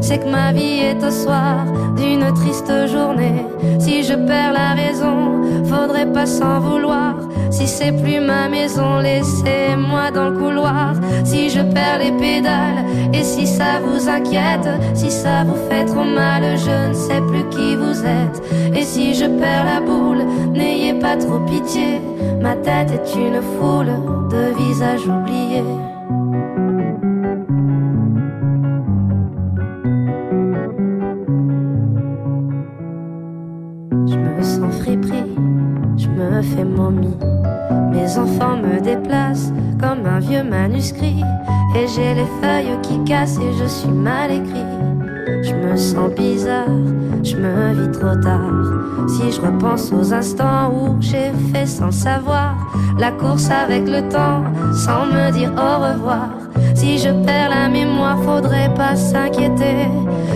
C'est 0.00 0.18
que 0.18 0.30
ma 0.30 0.52
vie 0.52 0.80
est 0.80 1.04
au 1.04 1.10
soir 1.10 1.64
d'une 1.96 2.32
triste 2.34 2.72
journée. 2.88 3.46
Si 3.78 4.02
je 4.02 4.14
perds 4.14 4.52
la 4.52 4.74
raison, 4.74 5.42
faudrait 5.64 6.12
pas 6.12 6.26
s'en 6.26 6.58
vouloir. 6.58 7.14
Si 7.50 7.66
c'est 7.66 7.92
plus 7.92 8.20
ma 8.20 8.48
maison, 8.48 8.98
laissez-moi 8.98 10.10
dans 10.10 10.30
le 10.30 10.38
couloir. 10.38 10.94
Si 11.24 11.50
je 11.50 11.60
perds 11.60 11.98
les 11.98 12.12
pédales, 12.12 12.84
et 13.12 13.22
si 13.22 13.46
ça 13.46 13.80
vous 13.82 14.08
inquiète, 14.08 14.68
si 14.94 15.10
ça 15.10 15.44
vous 15.44 15.56
fait 15.68 15.84
trop 15.86 16.04
mal, 16.04 16.42
je 16.56 16.88
ne 16.88 16.94
sais 16.94 17.20
plus 17.20 17.48
qui 17.50 17.76
vous 17.76 18.04
êtes. 18.04 18.42
Et 18.76 18.82
si 18.82 19.14
je 19.14 19.24
perds 19.24 19.64
la 19.64 19.80
boule, 19.80 20.24
n'ayez 20.52 20.94
pas 20.94 21.16
trop 21.16 21.40
pitié. 21.40 22.00
Ma 22.40 22.54
tête 22.54 22.90
est 22.92 23.14
une 23.16 23.40
foule 23.42 23.92
de 24.30 24.54
visages 24.56 25.06
oubliés. 25.06 25.64
Et 40.78 41.88
j'ai 41.88 42.14
les 42.14 42.26
feuilles 42.40 42.78
qui 42.82 43.02
cassent 43.04 43.38
et 43.38 43.52
je 43.58 43.64
suis 43.64 43.88
mal 43.88 44.30
écrit. 44.30 44.64
Je 45.42 45.52
me 45.52 45.76
sens 45.76 46.10
bizarre, 46.16 46.68
je 47.24 47.36
me 47.36 47.74
vis 47.74 47.98
trop 47.98 48.14
tard. 48.22 49.08
Si 49.08 49.32
je 49.32 49.40
repense 49.40 49.92
aux 49.92 50.12
instants 50.12 50.72
où 50.72 50.96
j'ai 51.00 51.32
fait 51.52 51.66
sans 51.66 51.90
savoir 51.90 52.54
la 52.96 53.10
course 53.10 53.50
avec 53.50 53.88
le 53.88 54.08
temps, 54.08 54.44
sans 54.72 55.06
me 55.06 55.32
dire 55.32 55.52
au 55.56 55.82
revoir. 55.82 56.28
Si 56.76 56.98
je 56.98 57.10
perds 57.24 57.50
la 57.50 57.68
mémoire, 57.68 58.22
faudrait 58.22 58.72
pas 58.74 58.94
s'inquiéter. 58.94 59.88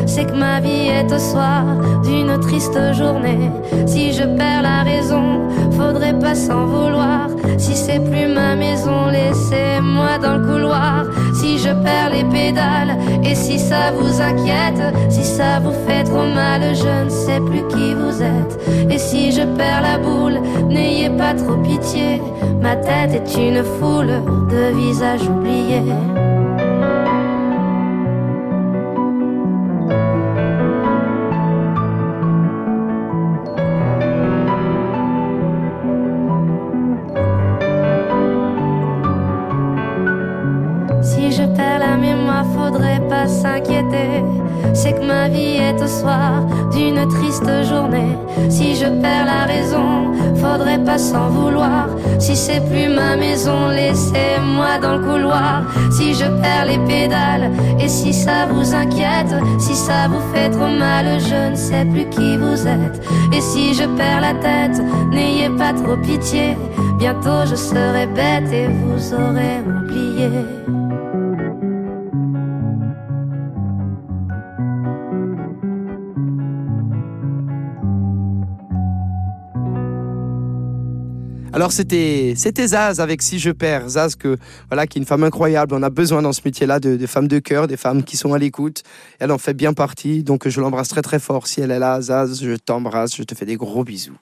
C'est 0.06 0.24
que 0.24 0.34
ma 0.34 0.60
vie 0.60 0.88
est 0.88 1.12
au 1.12 1.18
soir 1.18 1.62
d'une 2.02 2.36
triste 2.40 2.78
journée. 2.94 3.50
Si 3.86 4.12
je 4.12 4.24
perds 4.24 4.62
la 4.62 4.82
raison, 4.82 5.40
faudrait 5.82 6.18
pas 6.18 6.34
s'en 6.34 6.66
vouloir. 6.66 7.28
Si 7.58 7.74
c'est 7.74 7.98
plus 7.98 8.26
ma 8.26 8.54
maison, 8.54 9.06
laissez-moi 9.10 10.18
dans 10.22 10.38
le 10.38 10.46
couloir. 10.46 11.04
Si 11.34 11.58
je 11.58 11.70
perds 11.70 12.10
les 12.12 12.24
pédales, 12.24 12.96
et 13.24 13.34
si 13.34 13.58
ça 13.58 13.92
vous 13.96 14.20
inquiète, 14.20 14.82
si 15.08 15.24
ça 15.24 15.60
vous 15.60 15.74
fait 15.86 16.04
trop 16.04 16.26
mal, 16.34 16.60
je 16.74 17.04
ne 17.04 17.10
sais 17.10 17.40
plus 17.40 17.66
qui 17.68 17.94
vous 17.94 18.22
êtes. 18.22 18.54
Et 18.90 18.98
si 18.98 19.32
je 19.32 19.42
perds 19.42 19.82
la 19.82 19.98
boule, 19.98 20.40
n'ayez 20.68 21.10
pas 21.10 21.34
trop 21.34 21.56
pitié. 21.56 22.20
Ma 22.60 22.76
tête 22.76 23.14
est 23.14 23.34
une 23.36 23.62
foule 23.78 24.14
de 24.50 24.76
visages 24.76 25.28
oubliés. 25.28 25.92
Si 52.22 52.36
c'est 52.36 52.60
plus 52.70 52.88
ma 52.88 53.16
maison, 53.16 53.68
laissez-moi 53.68 54.78
dans 54.80 54.96
le 54.96 55.04
couloir. 55.04 55.64
Si 55.90 56.14
je 56.14 56.24
perds 56.24 56.66
les 56.66 56.78
pédales, 56.78 57.50
et 57.80 57.88
si 57.88 58.12
ça 58.12 58.46
vous 58.48 58.74
inquiète, 58.74 59.34
si 59.58 59.74
ça 59.74 60.08
vous 60.08 60.22
fait 60.32 60.48
trop 60.50 60.68
mal, 60.68 61.18
je 61.18 61.50
ne 61.50 61.56
sais 61.56 61.84
plus 61.84 62.08
qui 62.10 62.36
vous 62.36 62.66
êtes. 62.66 63.02
Et 63.32 63.40
si 63.40 63.74
je 63.74 63.84
perds 63.96 64.20
la 64.20 64.34
tête, 64.34 64.80
n'ayez 65.10 65.50
pas 65.50 65.72
trop 65.72 65.96
pitié. 65.96 66.56
Bientôt 66.98 67.44
je 67.44 67.56
serai 67.56 68.06
bête 68.06 68.52
et 68.52 68.68
vous 68.68 69.12
aurez 69.12 69.60
oublié. 69.66 70.51
Alors 81.62 81.70
c'était 81.70 82.34
c'était 82.36 82.66
Zaz 82.66 82.98
avec 82.98 83.22
Si 83.22 83.38
je 83.38 83.52
perds 83.52 83.90
Zaz 83.90 84.16
que 84.16 84.36
voilà 84.68 84.88
qui 84.88 84.98
est 84.98 85.00
une 85.00 85.06
femme 85.06 85.22
incroyable. 85.22 85.76
On 85.76 85.82
a 85.84 85.90
besoin 85.90 86.20
dans 86.20 86.32
ce 86.32 86.40
métier-là 86.44 86.80
de, 86.80 86.96
de 86.96 87.06
femmes 87.06 87.28
de 87.28 87.38
cœur, 87.38 87.68
des 87.68 87.76
femmes 87.76 88.02
qui 88.02 88.16
sont 88.16 88.34
à 88.34 88.38
l'écoute. 88.38 88.82
Elle 89.20 89.30
en 89.30 89.38
fait 89.38 89.54
bien 89.54 89.72
partie, 89.72 90.24
donc 90.24 90.48
je 90.48 90.60
l'embrasse 90.60 90.88
très 90.88 91.02
très 91.02 91.20
fort. 91.20 91.46
Si 91.46 91.60
elle 91.60 91.70
est 91.70 91.78
là, 91.78 92.00
Zaz, 92.00 92.42
je 92.42 92.56
t'embrasse, 92.56 93.14
je 93.14 93.22
te 93.22 93.36
fais 93.36 93.46
des 93.46 93.54
gros 93.54 93.84
bisous. 93.84 94.16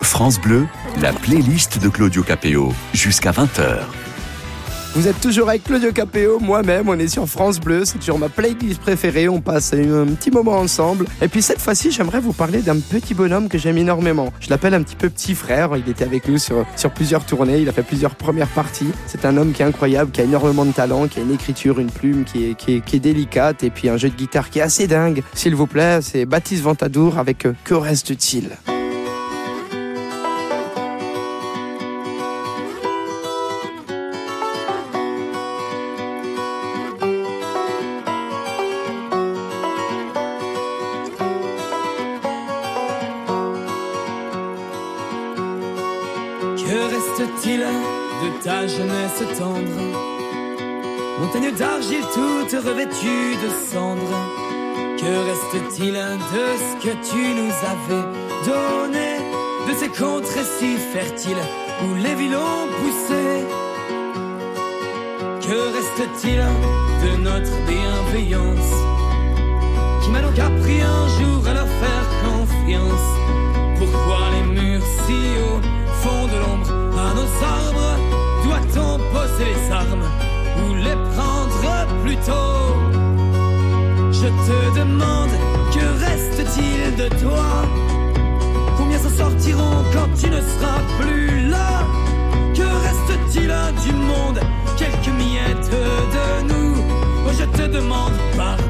France 0.00 0.40
Bleu, 0.40 0.68
la 1.00 1.12
playlist 1.12 1.82
de 1.82 1.88
Claudio 1.88 2.22
Capeo, 2.22 2.72
jusqu'à 2.92 3.32
20h. 3.32 3.80
Vous 4.94 5.08
êtes 5.08 5.20
toujours 5.20 5.48
avec 5.48 5.64
Claudio 5.64 5.90
Capéo, 5.90 6.38
moi-même, 6.38 6.88
on 6.88 6.96
est 6.96 7.08
sur 7.08 7.26
France 7.26 7.58
Bleu, 7.58 7.84
c'est 7.84 7.98
toujours 7.98 8.20
ma 8.20 8.28
playlist 8.28 8.80
préférée, 8.80 9.28
on 9.28 9.40
passe 9.40 9.72
un, 9.72 10.06
petit 10.06 10.30
moment 10.30 10.52
ensemble. 10.52 11.06
Et 11.20 11.26
puis 11.26 11.42
cette 11.42 11.60
fois-ci, 11.60 11.90
j'aimerais 11.90 12.20
vous 12.20 12.32
parler 12.32 12.62
d'un 12.62 12.78
petit 12.78 13.12
bonhomme 13.12 13.48
que 13.48 13.58
j'aime 13.58 13.76
énormément. 13.76 14.32
Je 14.38 14.50
l'appelle 14.50 14.72
un 14.72 14.84
petit 14.84 14.94
peu 14.94 15.10
petit 15.10 15.34
frère, 15.34 15.76
il 15.76 15.90
était 15.90 16.04
avec 16.04 16.28
nous 16.28 16.38
sur, 16.38 16.64
plusieurs 16.94 17.26
tournées, 17.26 17.58
il 17.58 17.68
a 17.68 17.72
fait 17.72 17.82
plusieurs 17.82 18.14
premières 18.14 18.46
parties. 18.46 18.92
C'est 19.08 19.24
un 19.24 19.36
homme 19.36 19.50
qui 19.50 19.62
est 19.62 19.66
incroyable, 19.66 20.12
qui 20.12 20.20
a 20.20 20.24
énormément 20.24 20.64
de 20.64 20.72
talent, 20.72 21.08
qui 21.08 21.18
a 21.18 21.22
une 21.22 21.32
écriture, 21.32 21.80
une 21.80 21.90
plume 21.90 22.22
qui 22.22 22.54
est, 22.68 22.98
délicate, 23.00 23.64
et 23.64 23.70
puis 23.70 23.88
un 23.88 23.96
jeu 23.96 24.10
de 24.10 24.14
guitare 24.14 24.48
qui 24.48 24.60
est 24.60 24.62
assez 24.62 24.86
dingue. 24.86 25.24
S'il 25.34 25.56
vous 25.56 25.66
plaît, 25.66 26.02
c'est 26.02 26.24
Baptiste 26.24 26.62
Ventadour 26.62 27.18
avec 27.18 27.48
Que 27.64 27.74
reste-t-il? 27.74 28.50
Tendre. 49.22 49.80
Montagne 51.20 51.52
d'argile 51.52 52.04
toute 52.12 52.52
revêtue 52.64 53.36
de 53.42 53.48
cendres. 53.70 54.22
Que 54.98 55.12
reste-t-il 55.28 55.94
de 55.94 56.44
ce 56.64 56.84
que 56.84 56.92
tu 57.08 57.22
nous 57.38 57.54
avais 57.72 58.04
donné? 58.44 59.18
De 59.68 59.74
ces 59.74 59.88
contrées 59.88 60.48
si 60.58 60.76
fertiles 60.76 61.44
où 61.84 61.94
les 61.94 62.14
villes 62.14 62.36
ont 62.36 62.66
poussé. 62.80 63.44
Que 65.40 65.58
reste-t-il 65.76 66.40
de 67.04 67.16
notre 67.22 67.56
bienveillance? 67.66 68.74
Qui 70.02 70.10
m'a 70.10 70.20
donc 70.22 70.38
appris 70.38 70.80
un 70.80 71.08
jour 71.18 71.46
à 71.48 71.54
leur 71.54 71.68
faire 71.68 72.06
confiance? 72.24 73.08
Pourquoi 73.78 74.30
les 74.34 74.60
murs 74.60 74.82
si 75.06 75.18
hauts 75.38 75.60
font 76.02 76.26
de 76.26 76.38
l'ombre 76.42 76.98
à 76.98 77.14
nos 77.14 77.44
arbres? 77.44 78.13
Poser 78.74 79.44
les 79.44 79.70
armes 79.70 80.10
ou 80.58 80.74
les 80.74 80.96
prendre 81.14 81.86
plus 82.02 82.16
tôt 82.16 82.74
Je 84.10 84.26
te 84.26 84.78
demande, 84.78 85.30
que 85.72 86.04
reste-t-il 86.04 86.96
de 86.96 87.08
toi? 87.22 87.46
Combien 88.76 88.98
s'en 88.98 89.10
sortiront 89.10 89.84
quand 89.92 90.08
tu 90.20 90.28
ne 90.28 90.40
seras 90.40 90.80
plus 90.98 91.48
là? 91.48 91.84
Que 92.52 92.62
reste-t-il 92.62 93.52
du 93.86 93.92
monde? 93.92 94.40
Quelques 94.76 95.14
miettes 95.16 95.70
de 95.70 96.48
nous. 96.48 96.74
Oh, 97.28 97.32
je 97.38 97.44
te 97.44 97.68
demande 97.68 98.12
pardon 98.36 98.63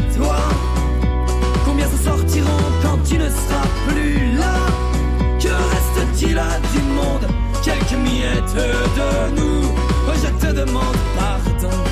de 0.00 0.16
toi. 0.16 0.36
Combien 1.64 1.86
s'en 1.86 2.16
sortiront 2.16 2.64
quand 2.82 2.98
tu 3.08 3.18
ne 3.18 3.28
seras 3.28 3.68
plus 3.88 4.36
là? 4.36 4.54
Que 5.40 5.48
reste-t-il 5.48 6.40
du 6.72 6.82
monde? 6.94 7.26
Quelques 7.62 7.98
miettes 8.02 8.54
de 8.54 9.40
nous. 9.40 9.58
Je 10.20 10.46
te 10.46 10.52
demande 10.52 10.96
Pardon 11.16 11.87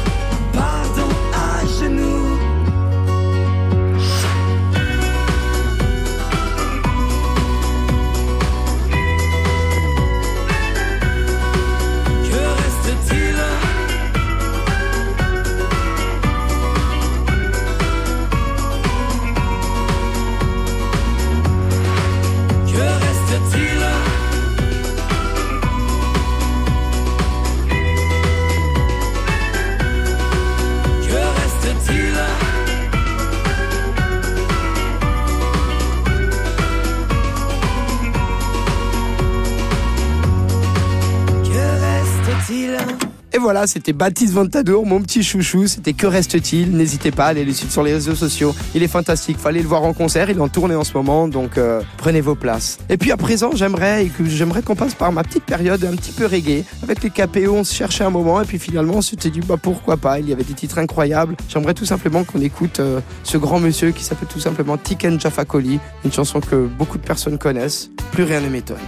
voilà, 43.46 43.68
c'était 43.68 43.92
Baptiste 43.92 44.32
Ventadour, 44.32 44.84
mon 44.86 45.00
petit 45.00 45.22
chouchou. 45.22 45.68
C'était 45.68 45.92
Que 45.92 46.08
reste-t-il? 46.08 46.76
N'hésitez 46.76 47.12
pas 47.12 47.26
à 47.26 47.28
aller 47.28 47.44
le 47.44 47.52
suivre 47.52 47.70
sur 47.70 47.84
les 47.84 47.92
réseaux 47.92 48.16
sociaux. 48.16 48.52
Il 48.74 48.82
est 48.82 48.88
fantastique. 48.88 49.38
Fallait 49.38 49.62
le 49.62 49.68
voir 49.68 49.84
en 49.84 49.92
concert. 49.92 50.28
Il 50.30 50.38
est 50.38 50.40
en 50.40 50.48
tournée 50.48 50.74
en 50.74 50.82
ce 50.82 50.92
moment, 50.94 51.28
donc 51.28 51.56
euh, 51.56 51.80
prenez 51.96 52.20
vos 52.20 52.34
places. 52.34 52.78
Et 52.90 52.96
puis 52.96 53.12
à 53.12 53.16
présent, 53.16 53.52
j'aimerais 53.54 54.10
j'aimerais 54.24 54.62
qu'on 54.62 54.74
passe 54.74 54.94
par 54.94 55.12
ma 55.12 55.22
petite 55.22 55.44
période 55.44 55.84
un 55.84 55.94
petit 55.94 56.10
peu 56.10 56.26
reggae. 56.26 56.64
Avec 56.82 57.04
les 57.04 57.10
KPO, 57.10 57.52
on 57.52 57.62
se 57.62 57.72
cherchait 57.72 58.02
un 58.02 58.10
moment 58.10 58.42
et 58.42 58.44
puis 58.44 58.58
finalement, 58.58 58.94
on 58.94 59.00
s'était 59.00 59.30
dit 59.30 59.38
bah 59.38 59.58
pourquoi 59.62 59.96
pas? 59.96 60.18
Il 60.18 60.28
y 60.28 60.32
avait 60.32 60.42
des 60.42 60.54
titres 60.54 60.78
incroyables. 60.78 61.36
J'aimerais 61.48 61.74
tout 61.74 61.86
simplement 61.86 62.24
qu'on 62.24 62.40
écoute 62.40 62.80
euh, 62.80 62.98
ce 63.22 63.38
grand 63.38 63.60
monsieur 63.60 63.92
qui 63.92 64.02
s'appelle 64.02 64.26
tout 64.26 64.40
simplement 64.40 64.76
Tiken 64.76 65.20
Jaffa 65.20 65.44
Koli, 65.44 65.78
une 66.04 66.12
chanson 66.12 66.40
que 66.40 66.66
beaucoup 66.66 66.98
de 66.98 67.06
personnes 67.06 67.38
connaissent. 67.38 67.90
Plus 68.10 68.24
rien 68.24 68.40
ne 68.40 68.48
m'étonne. 68.48 68.78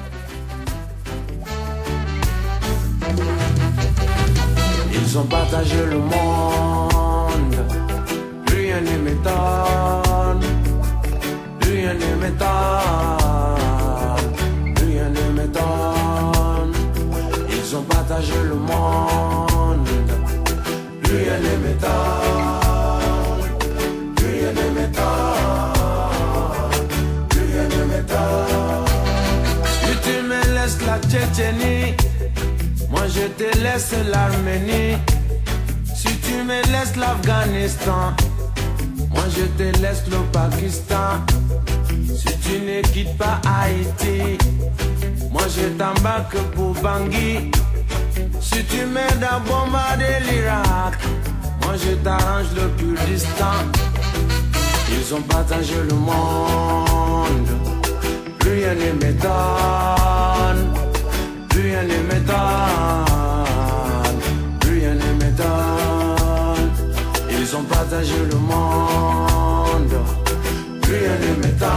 Ont 5.19 5.25
partagé 5.25 5.77
le 5.85 5.99
monde, 5.99 7.57
rien 8.47 8.81
ne 8.81 8.99
m'étonne, 9.05 10.45
rien 11.63 11.95
ne 11.95 12.11
m'étonne, 12.21 13.18
laisse 33.45 33.95
l'Arménie. 34.11 34.97
Si 35.95 36.09
tu 36.19 36.43
me 36.43 36.61
laisses 36.73 36.97
l'Afghanistan, 36.97 38.15
moi 39.11 39.25
je 39.37 39.45
te 39.59 39.79
laisse 39.81 40.05
le 40.11 40.19
Pakistan. 40.33 41.25
Si 42.07 42.39
tu 42.39 42.61
ne 42.61 42.83
quittes 42.93 43.17
pas 43.17 43.41
Haïti, 43.47 44.39
moi 45.31 45.43
je 45.55 45.69
t'embarque 45.79 46.39
pour 46.55 46.73
Bangui. 46.75 47.51
Si 48.41 48.65
tu 48.65 48.87
m'aides 48.87 49.25
à 49.25 49.39
bombarder 49.41 50.19
l'Irak, 50.31 50.99
moi 51.63 51.75
je 51.77 51.95
t'arrange 51.97 52.47
le 52.57 52.69
Kurdistan. 52.77 53.59
Ils 54.91 55.15
ont 55.15 55.23
partagé 55.23 55.77
le 55.89 55.95
monde, 55.95 57.49
rien 58.41 58.75
ne 58.75 58.93
m'étonne. 59.05 60.89
Rien 61.61 61.83
ne 61.83 61.99
m'étonne, 62.09 62.58
ont 67.59 67.65
partagé 67.65 68.15
le 68.31 68.37
monde. 68.37 69.95
Rien 70.91 71.15
ne 71.23 71.33
m'étonne, 71.43 71.69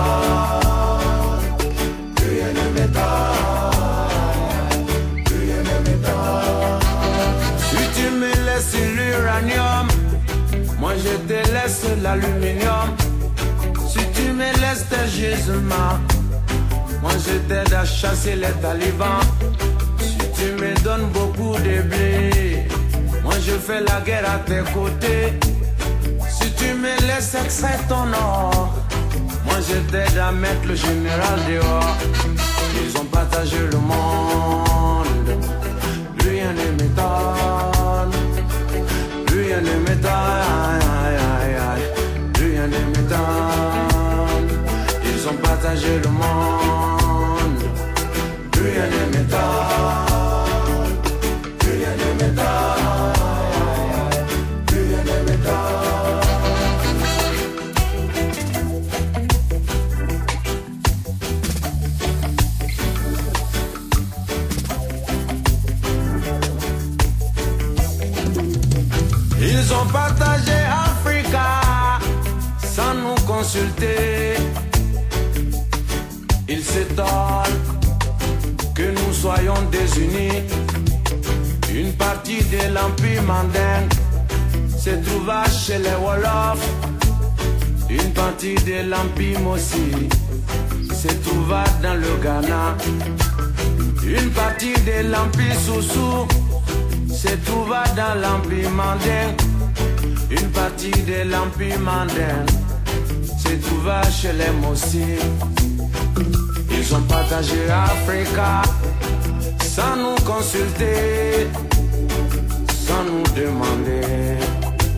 rien 2.25 2.49
ne 2.57 2.65
m'étonne, 2.75 3.81
rien 5.39 5.61
ne 5.69 5.75
m'étonne. 5.85 6.79
Si 7.69 7.83
tu 7.95 8.05
me 8.21 8.31
laisses 8.47 8.77
l'uranium, 8.95 9.87
moi 10.79 10.93
je 11.03 11.13
te 11.27 11.39
laisse 11.53 11.85
l'aluminium. 12.03 12.89
Si 13.87 14.03
tu 14.15 14.31
me 14.31 14.49
laisses 14.61 14.85
tes 14.89 15.07
gisements, 15.09 15.97
moi 17.01 17.11
je 17.25 17.35
t'aide 17.47 17.73
à 17.73 17.85
chasser 17.85 18.35
les 18.35 18.55
talibans. 18.61 19.25
Si 19.99 20.17
tu 20.37 20.47
me 20.61 20.73
donnes 20.83 21.07
beaucoup 21.13 21.55
de 21.57 21.81
blé, 21.81 22.67
moi 23.23 23.33
je 23.45 23.53
fais 23.53 23.81
la 23.81 23.99
guerre 24.01 24.29
à 24.35 24.37
tes 24.39 24.63
côtés. 24.73 25.50
Tu 26.61 26.75
me 26.75 26.93
laisses 27.07 27.33
extraire 27.33 27.87
ton 27.87 28.13
or, 28.13 28.69
moi 29.45 29.55
je 29.67 29.77
t'aide 29.91 30.17
à 30.17 30.31
mettre 30.31 30.67
le 30.67 30.75
général 30.75 31.39
dehors. 31.49 31.97
Ils 32.75 32.97
ont 32.99 33.05
partagé 33.05 33.57
le 33.71 33.79
monde. 33.79 35.29
Plus 36.17 36.29
rien 36.29 36.53
ne 36.53 36.71
m'étonne. 36.77 38.13
Plus 39.25 39.41
rien 39.41 39.61
ne 39.61 39.75
m'étonne. 39.85 41.21
Plus 42.33 42.51
rien 42.51 42.67
ne 42.67 42.81
m'étonne. 42.91 44.49
Ils 45.03 45.27
ont 45.27 45.37
partagé 45.41 45.99
le 46.03 46.09
monde. 46.09 46.30
Ils 76.47 76.63
s'étonnent 76.63 77.59
que 78.73 78.83
nous 78.83 79.13
soyons 79.13 79.61
désunis. 79.69 80.43
Une 81.73 81.91
partie 81.93 82.41
de 82.45 82.73
l'Empire 82.73 83.21
mandingue 83.23 83.91
se 84.77 84.91
trouva 85.05 85.43
chez 85.49 85.79
les 85.79 85.97
Wolofs. 86.01 86.65
Une 87.89 88.13
partie 88.13 88.55
de 88.55 88.89
l'Empire 88.89 89.41
Mossi 89.41 90.07
se 90.93 91.09
trouva 91.25 91.65
dans 91.83 91.95
le 91.95 92.23
Ghana. 92.23 92.77
Une 94.05 94.29
partie 94.29 94.73
de 94.73 95.09
l'Empire 95.11 95.59
Soussou 95.59 96.25
se 97.09 97.35
trouva 97.45 97.83
dans 97.97 98.17
l'Empire 98.21 98.69
mandin. 98.69 99.35
Une 100.29 100.49
partie 100.51 100.91
de 100.91 101.29
l'Empire 101.29 101.79
mandin 101.79 102.45
se 103.51 103.57
trouva 103.67 104.01
chez 104.03 104.33
les. 104.33 104.51
Ils 106.77 106.95
ont 106.95 107.01
partagé 107.01 107.69
Africa 107.69 108.61
sans 109.75 109.95
nous 109.95 110.19
consulter, 110.25 111.47
sans 112.85 113.03
nous 113.09 113.23
demander, 113.41 114.37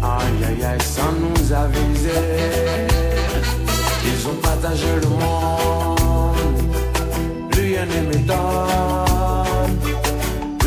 aïe 0.01 0.43
aïe 0.47 0.63
aïe, 0.63 0.81
sans 0.81 1.13
nous 1.23 1.53
aviser. 1.63 2.25
Ils 4.09 4.27
ont 4.27 4.39
partagé 4.41 4.91
le 5.01 5.09
monde, 5.09 6.37
rien 7.53 7.85
ne 7.85 7.99
m'étonne, 8.09 9.73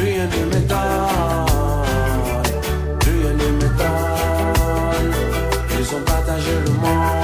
rien 0.01 0.24
ne 0.34 0.41
m'étonne, 0.51 1.47
rien 3.07 3.32
ne 3.41 3.49
m'étonne. 3.59 5.12
Ils 5.78 5.89
ont 5.97 6.05
partagé 6.05 6.55
le 6.66 6.72
monde, 6.82 7.15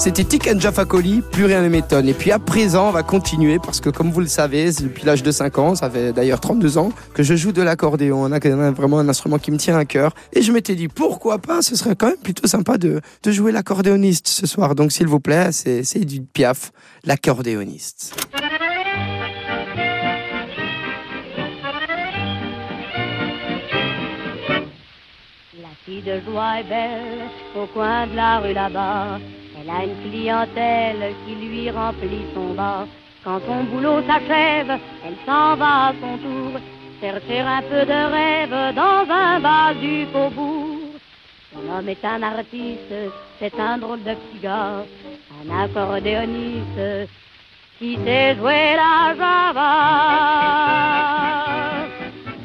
C'était 0.00 0.24
Tiken 0.24 0.58
Jaffa 0.58 0.86
Coli, 0.86 1.20
plus 1.20 1.44
rien 1.44 1.60
ne 1.60 1.68
m'étonne. 1.68 2.08
Et 2.08 2.14
puis 2.14 2.32
à 2.32 2.38
présent, 2.38 2.88
on 2.88 2.90
va 2.90 3.02
continuer 3.02 3.58
parce 3.58 3.82
que 3.82 3.90
comme 3.90 4.10
vous 4.10 4.20
le 4.20 4.28
savez, 4.28 4.72
depuis 4.72 5.04
l'âge 5.04 5.22
de 5.22 5.30
5 5.30 5.58
ans, 5.58 5.74
ça 5.74 5.90
fait 5.90 6.14
d'ailleurs 6.14 6.40
32 6.40 6.78
ans 6.78 6.90
que 7.12 7.22
je 7.22 7.34
joue 7.36 7.52
de 7.52 7.60
l'accordéon. 7.60 8.22
On 8.22 8.32
a 8.32 8.38
vraiment 8.70 8.98
un 8.98 9.10
instrument 9.10 9.38
qui 9.38 9.50
me 9.50 9.58
tient 9.58 9.76
à 9.76 9.84
cœur. 9.84 10.14
Et 10.32 10.40
je 10.40 10.52
m'étais 10.52 10.74
dit, 10.74 10.88
pourquoi 10.88 11.36
pas, 11.36 11.60
ce 11.60 11.76
serait 11.76 11.96
quand 11.96 12.06
même 12.06 12.16
plutôt 12.16 12.48
sympa 12.48 12.78
de, 12.78 13.02
de 13.22 13.30
jouer 13.30 13.52
l'accordéoniste 13.52 14.28
ce 14.28 14.46
soir. 14.46 14.74
Donc 14.74 14.90
s'il 14.90 15.06
vous 15.06 15.20
plaît, 15.20 15.52
c'est 15.52 15.84
Edith 15.96 16.32
Piaf, 16.32 16.72
l'accordéoniste. 17.04 18.16
La 25.60 25.68
fille 25.84 26.02
de 26.02 26.20
joie 26.24 26.60
est 26.60 26.68
belle 26.70 27.28
au 27.54 27.66
coin 27.66 28.06
de 28.06 28.16
la 28.16 28.38
rue 28.38 28.54
là-bas. 28.54 29.18
Elle 29.60 29.70
a 29.70 29.84
une 29.84 30.10
clientèle 30.10 31.14
qui 31.26 31.34
lui 31.34 31.70
remplit 31.70 32.24
son 32.34 32.54
bar. 32.54 32.86
Quand 33.22 33.40
son 33.46 33.64
boulot 33.64 34.00
s'achève, 34.06 34.78
elle 35.04 35.16
s'en 35.26 35.54
va 35.56 35.88
à 35.88 35.92
son 36.00 36.16
tour 36.16 36.58
chercher 37.00 37.40
un 37.40 37.60
peu 37.62 37.84
de 37.84 38.12
rêve 38.16 38.74
dans 38.74 39.04
un 39.12 39.38
bar 39.40 39.74
du 39.74 40.06
faubourg. 40.06 40.78
Son 41.52 41.68
homme 41.70 41.88
est 41.88 42.04
un 42.04 42.22
artiste, 42.22 42.94
c'est 43.38 43.58
un 43.60 43.76
drôle 43.76 44.02
de 44.02 44.14
petit 44.14 44.38
gars, 44.42 44.84
un 45.42 45.64
accordéoniste 45.64 47.10
qui 47.78 47.98
sait 48.04 48.36
jouer 48.36 48.76
la 48.76 49.14
java. 49.18 49.70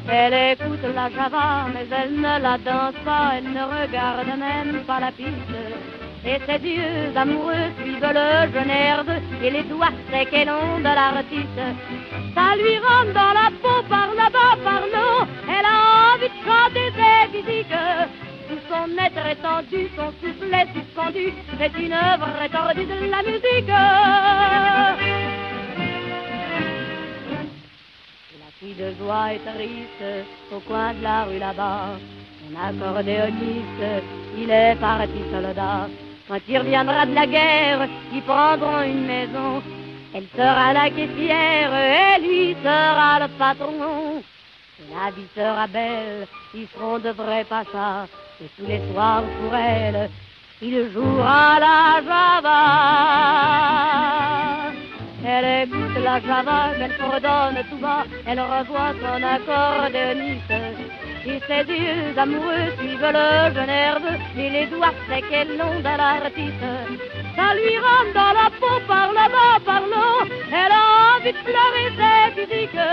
Elle 0.08 0.34
écoute 0.52 0.86
la 0.94 1.10
java, 1.10 1.66
mais 1.72 1.86
elle 1.90 2.16
ne 2.16 2.38
la 2.42 2.58
danse 2.58 2.94
pas, 3.04 3.32
elle 3.36 3.52
ne 3.52 3.62
regarde 3.62 4.26
même 4.38 4.84
pas 4.86 5.00
la 5.00 5.12
piste. 5.12 5.95
Et 6.28 6.40
ses 6.44 6.58
yeux 6.68 7.12
amoureux 7.14 7.70
suivent 7.80 8.00
le 8.02 8.52
jeune 8.52 8.70
herbe 8.70 9.12
et 9.44 9.50
les 9.50 9.62
doigts 9.62 9.92
secs 10.10 10.32
et 10.32 10.44
longs 10.44 10.78
de 10.78 10.92
l'artiste. 10.98 11.62
Ça 12.34 12.56
lui 12.56 12.78
rentre 12.78 13.12
dans 13.14 13.32
la 13.40 13.48
peau 13.62 13.78
par 13.88 14.08
là-bas, 14.12 14.56
par 14.64 14.82
là. 14.94 15.24
Elle 15.48 15.64
a 15.64 16.14
envie 16.14 16.28
de 16.34 16.40
chanter 16.44 16.88
ses 16.98 17.30
physiques. 17.32 17.78
Tout 18.48 18.62
son 18.68 18.88
être 18.98 19.26
étendu, 19.34 19.88
son 19.96 20.10
souffle 20.20 20.52
est 20.52 20.70
suspendu. 20.74 21.32
C'est 21.58 21.74
une 21.80 21.92
œuvre 21.92 22.28
étendue 22.44 22.86
de 22.86 22.98
la 23.08 23.22
musique. 23.22 23.68
La 28.42 28.50
fille 28.58 28.74
de 28.74 28.90
joie 28.98 29.32
est 29.34 29.44
triste 29.54 30.04
au 30.52 30.58
coin 30.58 30.92
de 30.92 31.02
la 31.04 31.24
rue 31.24 31.38
là-bas. 31.38 32.00
Mon 32.50 32.58
accordéoniste, 32.68 34.04
il 34.36 34.50
est 34.50 34.74
parti 34.80 35.22
soldat. 35.32 35.88
Quand 36.28 36.40
il 36.48 36.58
reviendra 36.58 37.06
de 37.06 37.14
la 37.14 37.26
guerre, 37.26 37.88
ils 38.12 38.22
prendront 38.22 38.82
une 38.82 39.06
maison. 39.06 39.62
Elle 40.12 40.26
sera 40.34 40.72
la 40.72 40.90
caissière 40.90 41.72
et 41.74 42.20
lui 42.20 42.56
sera 42.62 43.20
le 43.20 43.28
patron. 43.38 44.22
La 44.92 45.10
vie 45.10 45.28
sera 45.34 45.66
belle, 45.66 46.26
ils 46.54 46.66
seront 46.74 46.98
de 46.98 47.10
vrais 47.10 47.44
pachas. 47.44 48.06
Et 48.42 48.48
tous 48.58 48.66
les 48.66 48.80
soirs 48.92 49.22
pour 49.40 49.54
elle, 49.54 50.10
il 50.60 50.90
jouera 50.92 51.60
la 51.60 52.02
java. 52.04 52.56
Elle 55.28 55.66
écoute 55.66 55.98
la 56.04 56.20
java, 56.20 56.70
elle 56.80 56.92
fredonne 56.92 57.58
tout 57.68 57.78
bas, 57.78 58.04
elle 58.28 58.38
revoit 58.38 58.94
son 59.02 59.20
accordéoniste. 59.34 60.52
Et 61.26 61.40
ses 61.48 61.64
yeux 61.72 62.16
amoureux 62.16 62.70
suivent 62.78 63.12
le 63.18 63.52
jeune 63.52 63.68
herbe 63.68 64.08
et 64.38 64.50
les 64.50 64.66
doigts 64.66 64.94
secs 65.08 65.24
et 65.32 65.44
longs 65.58 65.80
de 65.80 65.96
l'artiste. 65.98 66.66
Ça 67.34 67.54
lui 67.56 67.76
rentre 67.76 68.12
dans 68.14 68.34
la 68.40 68.50
peau 68.60 68.78
par 68.86 69.12
là-bas, 69.12 69.58
par 69.64 69.80
là. 69.80 70.06
Elle 70.52 70.72
a 70.72 71.16
envie 71.16 71.32
de 71.32 71.42
pleurer 71.48 71.90
ses 71.98 72.30
physiques. 72.36 72.84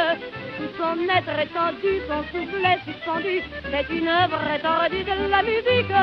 Tout 0.58 0.74
son 0.80 0.98
être 1.18 1.40
étendu, 1.40 2.02
son 2.10 2.24
souffle 2.32 2.66
est 2.66 2.82
suspendu. 2.92 3.42
C'est 3.70 3.90
une 3.96 4.08
œuvre 4.08 4.42
étendue 4.56 5.04
de 5.04 5.30
la 5.30 5.44
musique. 5.44 5.94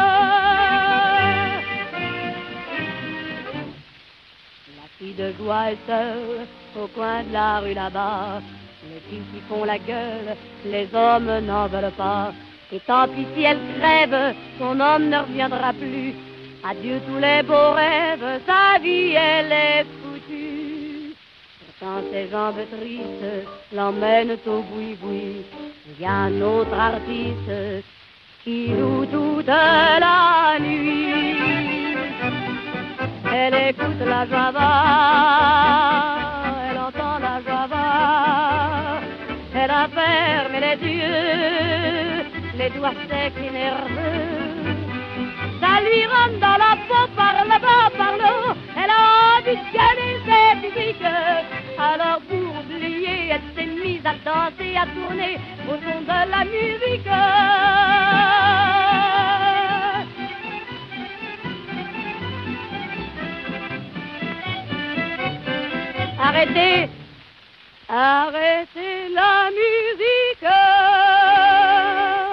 Fille 5.01 5.14
de 5.14 5.32
joie 5.38 5.72
est 5.72 5.78
seule 5.86 6.46
au 6.78 6.86
coin 6.88 7.22
de 7.22 7.32
la 7.32 7.61
rue 7.61 7.72
là-bas. 7.72 8.42
Les 8.86 9.01
filles 9.09 9.24
qui 9.32 9.40
font 9.48 9.64
la 9.64 9.78
gueule, 9.78 10.36
les 10.66 10.88
hommes 10.94 11.38
n'en 11.46 11.68
veulent 11.68 11.96
pas. 11.96 12.34
Et 12.70 12.80
tant 12.80 13.09
pis 13.09 13.26
si 13.34 13.44
elle 13.44 13.61
crève, 13.78 14.34
son 14.59 14.78
homme 14.78 15.09
ne 15.09 15.20
reviendra 15.20 15.72
plus. 15.72 16.12
Adieu 16.62 17.01
tous 17.07 17.18
les 17.18 17.42
beaux 17.42 17.72
rêves, 17.72 18.42
sa 18.46 18.78
vie 18.78 19.12
elle 19.12 19.51
est 19.51 19.86
foutue. 20.03 21.14
Pourtant 21.64 22.03
ses 22.12 22.28
jambes 22.28 22.66
tristes 22.70 23.48
l'emmènent 23.72 24.36
au 24.46 24.61
boui-boui. 24.61 25.46
Il 25.88 26.03
y 26.03 26.05
a 26.05 26.12
un 26.12 26.42
autre 26.42 26.78
artiste 26.78 27.86
qui 28.44 28.68
joue 28.76 29.07
toute 29.07 29.46
la 29.46 30.59
nuit. 30.61 31.80
Elle 33.33 33.55
écoute 33.68 34.01
la 34.05 34.26
java, 34.26 34.70
elle 36.68 36.78
entend 36.78 37.18
la 37.20 37.41
java. 37.47 39.01
Elle 39.55 39.70
a 39.70 39.89
fermé 39.89 40.61
les 40.61 40.78
yeux, 40.89 42.24
les 42.59 42.70
doigts 42.70 42.95
secs 43.09 43.33
et 43.39 43.51
nerveux. 43.51 44.41
Ça 45.61 45.81
lui 45.81 46.07
rentre 46.07 46.39
dans 46.41 46.59
la 46.64 46.76
peau 46.89 47.05
par 47.16 47.35
là-bas, 47.45 47.91
par 47.97 48.16
là. 48.16 48.35
Elle 48.76 48.91
a 48.91 49.39
envie 49.39 49.57
de 49.57 49.64
gagner 49.76 50.14
ses 50.26 50.51
musiques. 50.62 51.11
Alors 51.78 52.20
pour 52.28 52.51
oublier, 52.61 53.18
elle 53.31 53.47
s'est 53.55 53.70
mise 53.83 54.05
à 54.05 54.14
danser, 54.24 54.76
à 54.76 54.87
tourner 54.87 55.39
au 55.68 55.74
son 55.74 56.01
de 56.03 56.20
la 56.31 56.45
musique. 56.45 57.11
Arrêtez, 66.41 66.88
arrêtez 67.86 69.12
la 69.14 69.51
musique. 69.51 70.49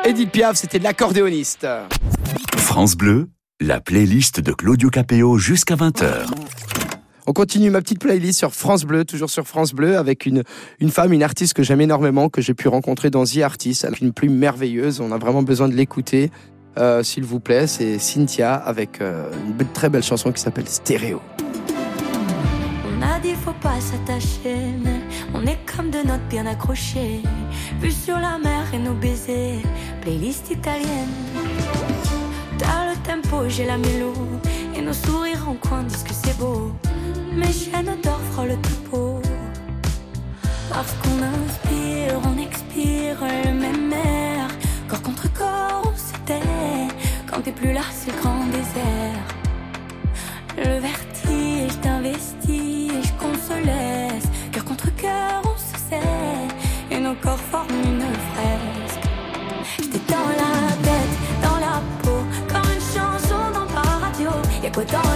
Edith 0.05 0.32
Piaf, 0.32 0.55
c'était 0.55 0.80
de 0.80 0.86
l'accordéoniste. 0.86 1.68
France 2.55 2.95
Bleu, 2.95 3.28
la 3.60 3.82
playlist 3.82 4.39
de 4.39 4.53
Claudio 4.53 4.89
Capéo 4.89 5.38
jusqu'à 5.38 5.76
20h. 5.76 6.26
On 7.26 7.34
continue 7.34 7.70
ma 7.70 7.82
petite 7.82 7.99
playlist 7.99 8.39
sur 8.39 8.53
France 8.53 8.86
Bleu, 8.86 9.03
toujours 9.03 9.30
sur 9.30 9.45
France 9.45 9.74
Bleu, 9.74 9.97
avec 9.97 10.26
une, 10.26 10.43
une 10.80 10.89
femme, 10.89 11.12
une 11.12 11.24
artiste 11.24 11.53
que 11.53 11.64
j'aime 11.64 11.82
énormément, 11.82 12.30
que 12.30 12.39
j'ai 12.41 12.53
pu 12.53 12.70
rencontrer 12.70 13.10
dans 13.10 13.26
The 13.26 13.39
Artist. 13.39 13.84
Elle 13.84 13.93
a 13.93 13.97
une 13.99 14.14
plume 14.14 14.36
merveilleuse, 14.36 15.01
on 15.01 15.12
a 15.12 15.18
vraiment 15.18 15.43
besoin 15.43 15.68
de 15.68 15.74
l'écouter. 15.74 16.32
Euh, 16.78 17.03
S'il 17.03 17.26
vous 17.26 17.41
plaît, 17.41 17.68
c'est 17.68 17.99
Cynthia 17.99 18.55
avec 18.55 19.01
euh, 19.01 19.30
une 19.60 19.68
très 19.74 19.89
belle 19.89 20.03
chanson 20.03 20.32
qui 20.32 20.41
s'appelle 20.41 20.70
Stéréo. 20.70 21.22
Pas 23.62 23.80
s'attacher, 23.80 24.74
mais 24.84 25.01
on 25.34 25.45
est 25.45 25.60
comme 25.66 25.89
de 25.89 25.99
notes 25.99 26.28
bien 26.30 26.45
accrochées. 26.45 27.22
Vue 27.80 27.91
sur 27.91 28.18
la 28.18 28.38
mer 28.38 28.64
et 28.74 28.80
nos 28.80 28.93
baisers, 28.93 29.62
playlist 30.01 30.51
italienne. 30.51 31.16
T'as 32.58 32.91
le 32.91 32.95
tempo, 33.03 33.47
j'ai 33.47 33.66
la 33.66 33.78
mélo, 33.78 34.14
et 34.76 34.82
nos 34.82 34.93
sourires 34.93 35.47
en 35.47 35.55
coin 35.55 35.84
disent 35.84 36.03
que 36.03 36.14
c'est 36.14 36.38
beau. 36.38 36.72
Mes 37.34 37.53
chaînes 37.53 37.95
d'or 38.03 38.20
frôlent 38.32 38.49
le 38.49 38.55
topo. 38.58 39.22
Parce 40.70 40.93
qu'on 41.01 41.22
inspire, 41.22 42.20
on 42.26 42.41
expire 42.41 43.18
le 43.22 43.53
même 43.53 43.93
air. 43.93 44.47
Corps 44.88 45.01
contre 45.01 45.32
corps, 45.34 45.84
on 45.86 45.97
se. 45.97 46.14
Quand 47.30 47.41
t'es 47.41 47.51
plus 47.51 47.74
là, 47.74 47.82
c'est 47.91 48.12
le 48.12 48.22
grand 48.22 48.45
désert. 48.47 49.24
Le 50.58 50.80
vertige 50.80 51.80
d'investige 51.82 52.77
qu'on 53.28 53.38
se 53.38 53.58
laisse. 53.66 54.28
Cœur 54.52 54.66
contre 54.66 54.96
cœur, 54.96 55.42
on 55.44 55.58
se 55.58 55.78
sait. 55.90 56.96
Et 56.96 57.00
nos 57.00 57.16
corps 57.16 57.40
forment 57.52 57.84
une 57.84 58.02
fresque. 58.32 59.04
J'étais 59.78 60.14
dans 60.14 60.30
la 60.44 60.74
tête, 60.84 61.16
dans 61.42 61.60
la 61.66 61.82
peau. 62.04 62.20
Comme 62.48 62.72
une 62.74 62.86
chanson 62.96 63.40
dans 63.54 63.68
ta 63.74 63.90
radio. 64.06 64.30
Y'a 64.64 64.72
quoi 64.72 64.84
dans 64.86 65.07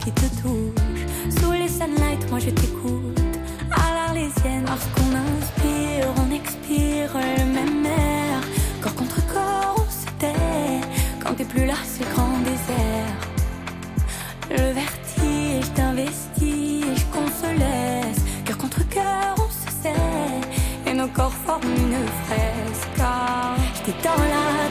qui 0.00 0.12
te 0.12 0.26
touche 0.42 1.02
Sous 1.38 1.52
les 1.52 1.68
sunlight, 1.68 2.28
moi 2.30 2.38
je 2.38 2.50
t'écoute. 2.50 3.20
À 3.70 3.94
l'arlésienne, 3.94 4.64
parce 4.66 4.86
qu'on 4.94 5.12
inspire, 5.14 6.06
on 6.16 6.34
expire 6.34 7.10
le 7.14 7.44
même 7.44 7.84
air. 7.86 8.40
Corps 8.80 8.94
contre 8.94 9.20
corps, 9.32 9.76
on 9.78 9.90
se 9.90 10.06
tait. 10.18 10.80
Quand 11.22 11.34
t'es 11.34 11.44
plus 11.44 11.66
là, 11.66 11.74
c'est 11.84 12.08
grand 12.14 12.38
désert. 12.50 13.16
Le 14.50 14.72
vertige 14.72 15.72
d'investige 15.74 17.04
qu'on 17.12 17.26
se 17.26 17.50
laisse. 17.52 18.22
Cœur 18.44 18.58
contre 18.58 18.88
cœur, 18.88 19.34
on 19.38 19.50
se 19.50 19.70
sait. 19.82 20.90
Et 20.90 20.94
nos 20.94 21.08
corps 21.08 21.38
forment 21.46 21.76
une 21.76 22.06
fresque. 22.24 22.88
Car 22.96 23.54
j'étais 23.74 23.96
dans 24.02 24.22
la 24.34 24.69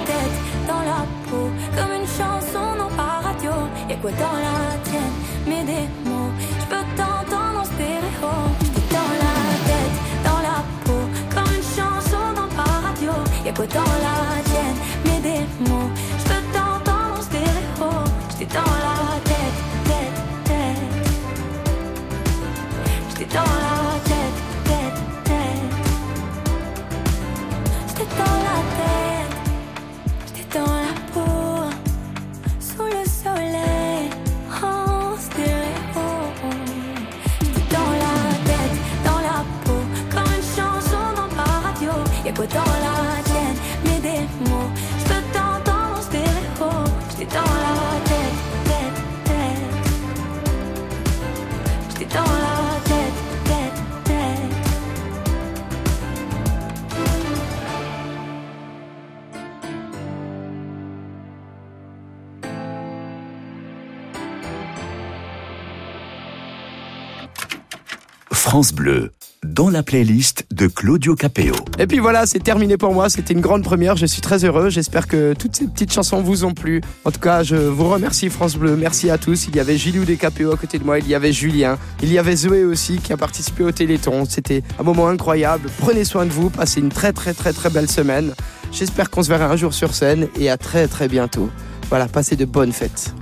quoi 4.02 4.12
dans 4.12 4.38
la 4.40 4.78
tienne, 4.84 5.02
mais 5.46 5.64
des 5.64 5.88
mots. 6.10 6.32
Je 6.60 6.66
peux 6.66 6.86
t'entendre 6.96 7.60
en 7.62 7.66
stéréo. 7.66 8.32
Dans 8.96 9.12
la 9.24 9.36
tête, 9.68 9.98
dans 10.24 10.42
la 10.48 10.64
peau. 10.86 11.02
Comme 11.34 11.54
une 11.56 11.64
chanson 11.64 12.24
dans 12.36 12.50
pas 12.56 12.88
radio. 12.88 13.12
Y'a 13.46 13.54
quoi 13.54 13.66
dans 13.68 13.89
Bleu, 68.74 69.12
dans 69.44 69.70
la 69.70 69.84
playlist 69.84 70.46
de 70.52 70.68
Claudio 70.68 71.16
Capéo. 71.16 71.56
Et 71.78 71.88
puis 71.88 72.00
voilà, 72.00 72.26
c'est 72.26 72.40
terminé 72.40 72.78
pour 72.78 72.94
moi. 72.94 73.10
C'était 73.10 73.34
une 73.34 73.42
grande 73.42 73.64
première. 73.64 73.96
Je 73.96 74.06
suis 74.06 74.22
très 74.22 74.44
heureux. 74.44 74.70
J'espère 74.70 75.08
que 75.08 75.34
toutes 75.34 75.56
ces 75.56 75.66
petites 75.66 75.94
chansons 75.94 76.22
vous 76.22 76.44
ont 76.44 76.54
plu. 76.54 76.82
En 77.06 77.12
tout 77.12 77.22
cas, 77.22 77.44
je 77.44 77.56
vous 77.56 77.90
remercie 77.90 78.30
France 78.30 78.58
Bleu. 78.58 78.76
Merci 78.76 79.10
à 79.10 79.18
tous. 79.18 79.48
Il 79.48 79.56
y 79.56 79.60
avait 79.60 79.78
Gilou 79.78 80.04
des 80.04 80.18
KPO 80.18 80.52
à 80.52 80.58
côté 80.58 80.78
de 80.78 80.84
moi. 80.84 81.00
Il 81.00 81.08
y 81.08 81.16
avait 81.16 81.32
Julien. 81.32 81.78
Il 82.04 82.12
y 82.12 82.18
avait 82.18 82.36
Zoé 82.36 82.66
aussi 82.66 82.98
qui 82.98 83.14
a 83.14 83.18
participé 83.18 83.64
au 83.64 83.72
Téléthon. 83.72 84.26
C'était 84.26 84.62
un 84.78 84.84
moment 84.84 85.08
incroyable. 85.08 85.70
Prenez 85.80 86.04
soin 86.04 86.26
de 86.26 86.32
vous. 86.32 86.50
Passez 86.50 86.82
une 86.82 86.90
très 86.90 87.14
très 87.14 87.34
très 87.34 87.54
très 87.54 87.70
belle 87.70 87.90
semaine. 87.90 88.34
J'espère 88.74 89.10
qu'on 89.10 89.24
se 89.24 89.30
verra 89.30 89.46
un 89.46 89.56
jour 89.56 89.74
sur 89.74 89.96
scène 89.96 90.28
et 90.38 90.50
à 90.50 90.58
très 90.58 90.88
très 90.88 91.08
bientôt. 91.08 91.50
Voilà, 91.90 92.08
passez 92.08 92.36
de 92.36 92.46
bonnes 92.46 92.74
fêtes. 92.74 93.14